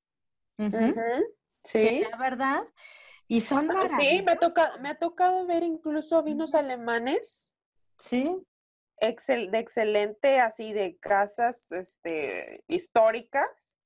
Sí. 1.64 2.04
la 2.10 2.18
verdad, 2.18 2.64
y 3.28 3.42
son 3.42 3.68
Sí, 4.00 4.22
me 4.24 4.34
ha, 4.34 4.36
tocado, 4.36 4.80
me 4.80 4.90
ha 4.90 4.96
tocado 4.96 5.46
ver 5.46 5.64
incluso 5.64 6.22
vinos 6.22 6.54
alemanes. 6.54 7.52
Sí. 7.98 8.36
Excel, 8.98 9.50
de 9.50 9.60
excelente, 9.60 10.40
así 10.40 10.74
de 10.74 10.98
casas 10.98 11.72
este, 11.72 12.64
históricas 12.68 13.78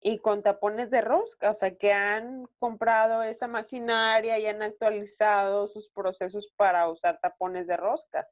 y 0.00 0.18
con 0.18 0.42
tapones 0.42 0.90
de 0.90 1.00
rosca, 1.00 1.50
o 1.50 1.54
sea, 1.54 1.76
que 1.76 1.92
han 1.92 2.46
comprado 2.60 3.24
esta 3.24 3.48
maquinaria 3.48 4.38
y 4.38 4.46
han 4.46 4.62
actualizado 4.62 5.66
sus 5.66 5.88
procesos 5.88 6.52
para 6.56 6.88
usar 6.88 7.18
tapones 7.20 7.66
de 7.66 7.76
rosca. 7.76 8.28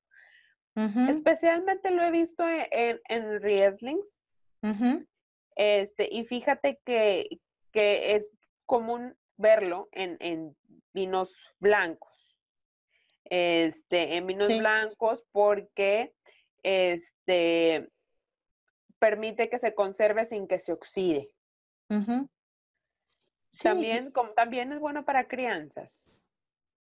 Especialmente 0.77 1.91
lo 1.91 2.03
he 2.03 2.11
visto 2.11 2.45
en, 2.47 3.01
en, 3.09 3.41
Rieslings. 3.41 4.21
este, 5.57 6.09
y 6.13 6.25
fíjate 6.25 6.81
que, 6.85 7.41
es 7.73 8.31
común 8.67 9.17
verlo 9.37 9.89
en, 9.93 10.55
vinos 10.93 11.35
blancos. 11.59 12.13
Este, 13.25 14.17
en 14.17 14.27
vinos 14.27 14.49
blancos 14.49 15.25
porque 15.33 16.15
este, 16.63 17.91
permite 18.99 19.49
que 19.49 19.59
se 19.59 19.75
conserve 19.75 20.27
sin 20.27 20.47
que 20.47 20.59
se 20.59 20.73
oxide. 20.73 21.31
También, 23.63 24.11
como, 24.11 24.31
también 24.33 24.73
es 24.73 24.79
bueno 24.79 25.07
para 25.07 25.27
crianzas. 25.27 26.21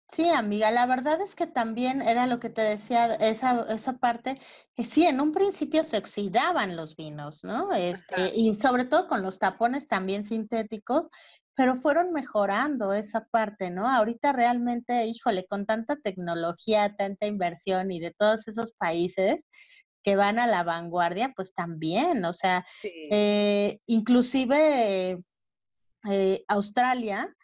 Sí, 0.09 0.29
amiga, 0.31 0.71
la 0.71 0.87
verdad 0.87 1.21
es 1.21 1.35
que 1.35 1.47
también 1.47 2.01
era 2.01 2.27
lo 2.27 2.39
que 2.39 2.49
te 2.49 2.63
decía, 2.63 3.15
esa, 3.17 3.67
esa 3.73 3.99
parte, 3.99 4.41
que 4.75 4.85
sí, 4.85 5.05
en 5.05 5.21
un 5.21 5.33
principio 5.33 5.83
se 5.83 5.99
oxidaban 5.99 6.77
los 6.77 6.95
vinos, 6.97 7.43
¿no? 7.43 7.75
Este, 7.75 8.33
y 8.35 8.55
sobre 8.55 8.85
todo 8.85 9.09
con 9.09 9.23
los 9.23 9.39
tapones 9.39 9.89
también 9.89 10.25
sintéticos, 10.25 11.09
pero 11.57 11.75
fueron 11.77 12.13
mejorando 12.13 12.93
esa 12.93 13.27
parte, 13.31 13.71
¿no? 13.71 13.91
Ahorita 13.91 14.33
realmente, 14.33 15.07
híjole, 15.07 15.47
con 15.47 15.67
tanta 15.67 15.97
tecnología, 15.97 16.95
tanta 16.97 17.27
inversión 17.27 17.91
y 17.91 17.99
de 17.99 18.15
todos 18.17 18.47
esos 18.47 18.73
países 18.73 19.41
que 20.05 20.15
van 20.15 20.39
a 20.39 20.47
la 20.47 20.63
vanguardia, 20.63 21.33
pues 21.35 21.53
también, 21.53 22.25
o 22.25 22.33
sea, 22.33 22.65
eh, 23.11 23.81
inclusive 23.87 25.19
eh, 26.09 26.45
Australia, 26.47 27.35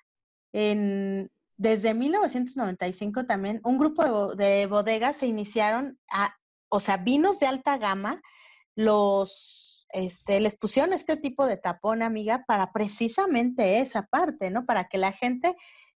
en, 0.52 1.28
desde 1.62 1.94
1995 1.94 3.24
también 3.24 3.60
un 3.62 3.78
grupo 3.78 4.34
de, 4.34 4.66
bodegas 4.66 5.16
se 5.16 5.26
iniciaron 5.26 5.96
a, 6.10 6.34
o 6.68 6.80
sea, 6.80 6.96
vinos 6.96 7.38
de 7.38 7.46
alta 7.46 7.78
gama, 7.78 8.20
los, 8.74 9.86
este, 9.90 10.40
les 10.40 10.56
pusieron 10.56 10.92
este 10.92 11.16
tipo 11.16 11.46
de 11.46 11.56
tapón, 11.56 12.02
amiga, 12.02 12.44
para 12.48 12.72
precisamente 12.72 13.78
esa 13.78 14.02
parte, 14.02 14.50
¿no? 14.50 14.66
Para 14.66 14.88
que 14.88 14.98
la 14.98 15.12
gente, 15.12 15.54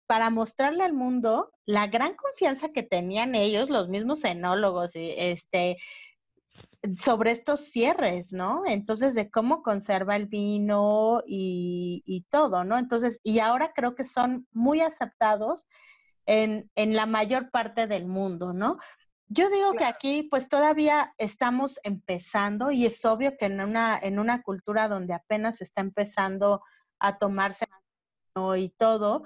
para 0.07 0.29
mostrarle 0.29 0.85
al 0.85 0.93
mundo 0.93 1.51
la 1.65 1.87
gran 1.87 2.15
confianza 2.15 2.69
que 2.69 2.83
tenían 2.83 3.35
ellos, 3.35 3.71
los 3.71 3.89
mismos 3.89 4.23
enólogos, 4.25 4.93
este, 4.95 5.79
sobre 7.01 7.31
estos 7.31 7.61
cierres, 7.61 8.33
¿no? 8.33 8.63
Entonces, 8.67 9.15
de 9.15 9.31
cómo 9.31 9.63
conserva 9.63 10.17
el 10.17 10.27
vino 10.27 11.23
y, 11.27 12.27
todo, 12.31 12.65
¿no? 12.65 12.79
Entonces, 12.79 13.21
y 13.23 13.39
ahora 13.39 13.73
creo 13.75 13.95
que 13.95 14.05
son 14.05 14.47
muy 14.53 14.81
aceptados 14.81 15.67
en, 16.27 16.71
la 16.77 17.07
mayor 17.07 17.51
parte 17.51 17.87
del 17.87 18.07
mundo, 18.07 18.53
¿no? 18.53 18.79
Yo 19.29 19.49
digo 19.51 19.73
que 19.73 19.85
aquí 19.85 20.25
pues 20.31 20.49
todavía 20.49 21.15
estamos 21.19 21.81
empezando 21.83 22.71
y 22.71 22.87
es 22.87 23.05
obvio 23.05 23.37
que 23.39 23.47
en 23.47 23.61
una, 23.61 23.99
en 23.99 24.19
una 24.19 24.43
cultura 24.43 24.87
donde 24.87 25.15
apenas 25.15 25.63
está 25.63 25.81
empezando 25.81 26.63
a 26.99 27.19
tomarse 27.19 27.67
y 28.57 28.69
todo, 28.71 29.23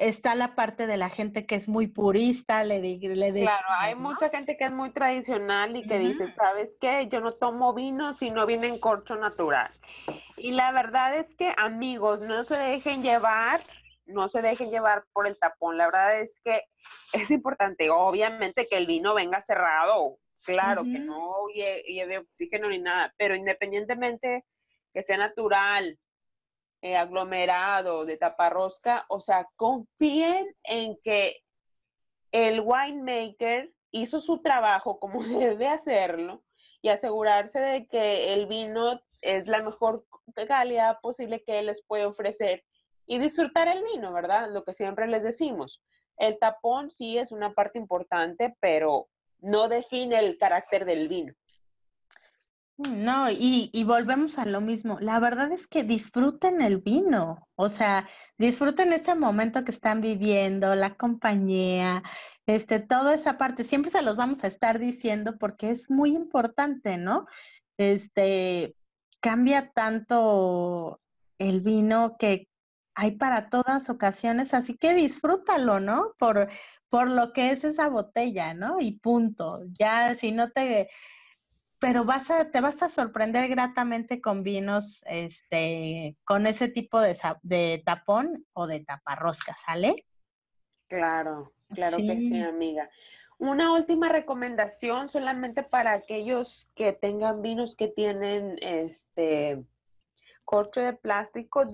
está 0.00 0.34
la 0.34 0.54
parte 0.54 0.86
de 0.86 0.96
la 0.96 1.10
gente 1.10 1.44
que 1.44 1.54
es 1.54 1.68
muy 1.68 1.86
purista, 1.86 2.64
le 2.64 2.80
le 2.80 3.32
Claro, 3.32 3.66
hay 3.78 3.94
mucha 3.94 4.30
gente 4.30 4.56
que 4.56 4.64
es 4.64 4.72
muy 4.72 4.90
tradicional 4.90 5.76
y 5.76 5.86
que 5.86 5.98
dice, 5.98 6.30
¿sabes 6.30 6.76
qué? 6.80 7.06
Yo 7.08 7.20
no 7.20 7.32
tomo 7.34 7.74
vino 7.74 8.14
si 8.14 8.30
no 8.30 8.46
viene 8.46 8.66
en 8.68 8.78
corcho 8.78 9.16
natural. 9.16 9.70
Y 10.38 10.52
la 10.52 10.72
verdad 10.72 11.14
es 11.16 11.34
que, 11.34 11.52
amigos, 11.58 12.22
no 12.22 12.44
se 12.44 12.56
dejen 12.58 13.02
llevar, 13.02 13.60
no 14.06 14.26
se 14.28 14.40
dejen 14.40 14.70
llevar 14.70 15.04
por 15.12 15.28
el 15.28 15.38
tapón. 15.38 15.76
La 15.76 15.84
verdad 15.84 16.18
es 16.18 16.40
que 16.42 16.62
es 17.12 17.30
importante, 17.30 17.90
obviamente, 17.90 18.66
que 18.66 18.78
el 18.78 18.86
vino 18.86 19.14
venga 19.14 19.42
cerrado, 19.42 20.16
claro, 20.44 20.82
que 20.84 20.98
no 20.98 21.46
lleve 21.52 22.18
oxígeno 22.18 22.70
ni 22.70 22.78
nada, 22.78 23.12
pero 23.18 23.34
independientemente 23.34 24.46
que 24.94 25.02
sea 25.02 25.18
natural, 25.18 25.98
eh, 26.82 26.96
aglomerado, 26.96 28.04
de 28.04 28.16
taparrosca, 28.16 29.04
o 29.08 29.20
sea, 29.20 29.48
confíen 29.56 30.54
en 30.64 30.96
que 31.02 31.42
el 32.32 32.60
winemaker 32.60 33.72
hizo 33.90 34.20
su 34.20 34.40
trabajo 34.40 34.98
como 34.98 35.22
debe 35.24 35.68
hacerlo 35.68 36.42
y 36.82 36.88
asegurarse 36.88 37.60
de 37.60 37.86
que 37.86 38.32
el 38.32 38.46
vino 38.46 39.00
es 39.20 39.46
la 39.46 39.62
mejor 39.62 40.06
calidad 40.48 40.98
posible 41.00 41.42
que 41.44 41.58
él 41.58 41.66
les 41.66 41.82
puede 41.84 42.06
ofrecer 42.06 42.64
y 43.06 43.18
disfrutar 43.18 43.68
el 43.68 43.82
vino, 43.82 44.12
¿verdad? 44.12 44.48
Lo 44.50 44.64
que 44.64 44.72
siempre 44.72 45.08
les 45.08 45.22
decimos. 45.22 45.82
El 46.16 46.38
tapón 46.38 46.90
sí 46.90 47.18
es 47.18 47.32
una 47.32 47.52
parte 47.52 47.78
importante, 47.78 48.56
pero 48.60 49.08
no 49.40 49.68
define 49.68 50.18
el 50.18 50.38
carácter 50.38 50.84
del 50.84 51.08
vino. 51.08 51.34
No, 52.88 53.30
y, 53.30 53.84
volvemos 53.84 54.38
a 54.38 54.46
lo 54.46 54.62
mismo. 54.62 54.98
La 55.00 55.20
verdad 55.20 55.52
es 55.52 55.66
que 55.66 55.82
disfruten 55.84 56.62
el 56.62 56.78
vino, 56.78 57.46
o 57.54 57.68
sea, 57.68 58.08
disfruten 58.38 58.94
ese 58.94 59.14
momento 59.14 59.64
que 59.64 59.70
están 59.70 60.00
viviendo, 60.00 60.74
la 60.74 60.94
compañía, 60.94 62.02
este, 62.46 62.80
toda 62.80 63.14
esa 63.14 63.36
parte. 63.36 63.64
Siempre 63.64 63.90
se 63.90 64.00
los 64.00 64.16
vamos 64.16 64.44
a 64.44 64.46
estar 64.46 64.78
diciendo 64.78 65.36
porque 65.38 65.70
es 65.70 65.90
muy 65.90 66.16
importante, 66.16 66.96
¿no? 66.96 67.26
Este, 67.76 68.74
cambia 69.20 69.70
tanto 69.72 71.00
el 71.38 71.60
vino 71.60 72.16
que 72.18 72.48
hay 72.94 73.12
para 73.12 73.50
todas 73.50 73.90
ocasiones, 73.90 74.54
así 74.54 74.76
que 74.76 74.94
disfrútalo, 74.94 75.80
¿no? 75.80 76.14
Por, 76.18 76.48
por 76.88 77.10
lo 77.10 77.32
que 77.34 77.50
es 77.50 77.64
esa 77.64 77.88
botella, 77.88 78.54
¿no? 78.54 78.80
Y 78.80 78.98
punto. 79.00 79.62
Ya 79.78 80.14
si 80.16 80.32
no 80.32 80.50
te 80.50 80.88
pero 81.80 82.04
vas 82.04 82.30
a, 82.30 82.50
te 82.50 82.60
vas 82.60 82.82
a 82.82 82.90
sorprender 82.90 83.48
gratamente 83.48 84.20
con 84.20 84.42
vinos, 84.42 85.02
este, 85.06 86.16
con 86.24 86.46
ese 86.46 86.68
tipo 86.68 87.00
de, 87.00 87.16
de 87.42 87.82
tapón 87.84 88.46
o 88.52 88.66
de 88.66 88.80
taparrosca, 88.80 89.56
¿sale? 89.64 90.04
Claro, 90.88 91.52
claro 91.74 91.96
que 91.96 92.20
sí, 92.20 92.38
amiga. 92.40 92.90
Una 93.38 93.72
última 93.72 94.10
recomendación 94.10 95.08
solamente 95.08 95.62
para 95.62 95.92
aquellos 95.92 96.68
que 96.74 96.92
tengan 96.92 97.40
vinos 97.40 97.74
que 97.74 97.88
tienen 97.88 98.58
este 98.60 99.64
corcho 100.44 100.82
de 100.82 100.92
plástico. 100.92 101.64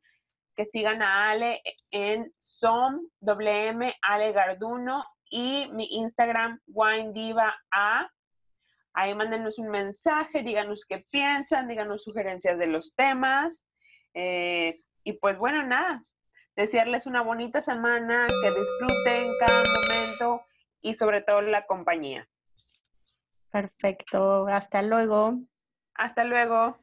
que 0.56 0.64
sigan 0.64 1.02
a 1.02 1.30
Ale 1.30 1.62
en 1.90 2.32
SOM, 2.40 3.02
Garduno 3.20 5.04
y 5.30 5.68
mi 5.72 5.86
Instagram, 5.90 6.60
Diva 7.12 7.54
A. 7.70 8.10
Ahí 8.92 9.14
mándenos 9.14 9.58
un 9.58 9.68
mensaje, 9.68 10.42
díganos 10.42 10.86
qué 10.88 11.06
piensan, 11.10 11.68
díganos 11.68 12.02
sugerencias 12.02 12.58
de 12.58 12.66
los 12.66 12.94
temas. 12.94 13.66
Eh, 14.14 14.80
y 15.04 15.12
pues 15.14 15.36
bueno, 15.36 15.62
nada, 15.62 16.04
desearles 16.56 17.06
una 17.06 17.22
bonita 17.22 17.60
semana, 17.60 18.26
que 18.42 18.48
disfruten 18.48 19.32
cada 19.38 19.62
momento 19.62 20.44
y 20.80 20.94
sobre 20.94 21.20
todo 21.20 21.42
la 21.42 21.66
compañía. 21.66 22.26
Perfecto, 23.50 24.46
hasta 24.48 24.82
luego. 24.82 25.40
Hasta 25.94 26.24
luego. 26.24 26.78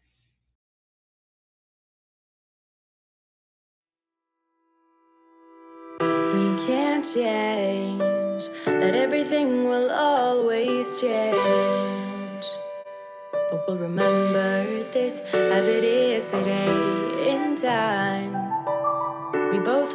knows 8.33 8.49
that 8.65 8.95
everything 8.95 9.67
will 9.67 9.91
always 9.91 10.99
change. 10.99 12.45
But 13.31 13.65
we'll 13.67 13.77
remember 13.77 14.83
this 14.91 15.33
as 15.33 15.67
it 15.67 15.83
is 15.83 16.25
today 16.27 16.67
in 17.27 17.55
time. 17.55 18.33
We 19.51 19.59
both 19.59 19.91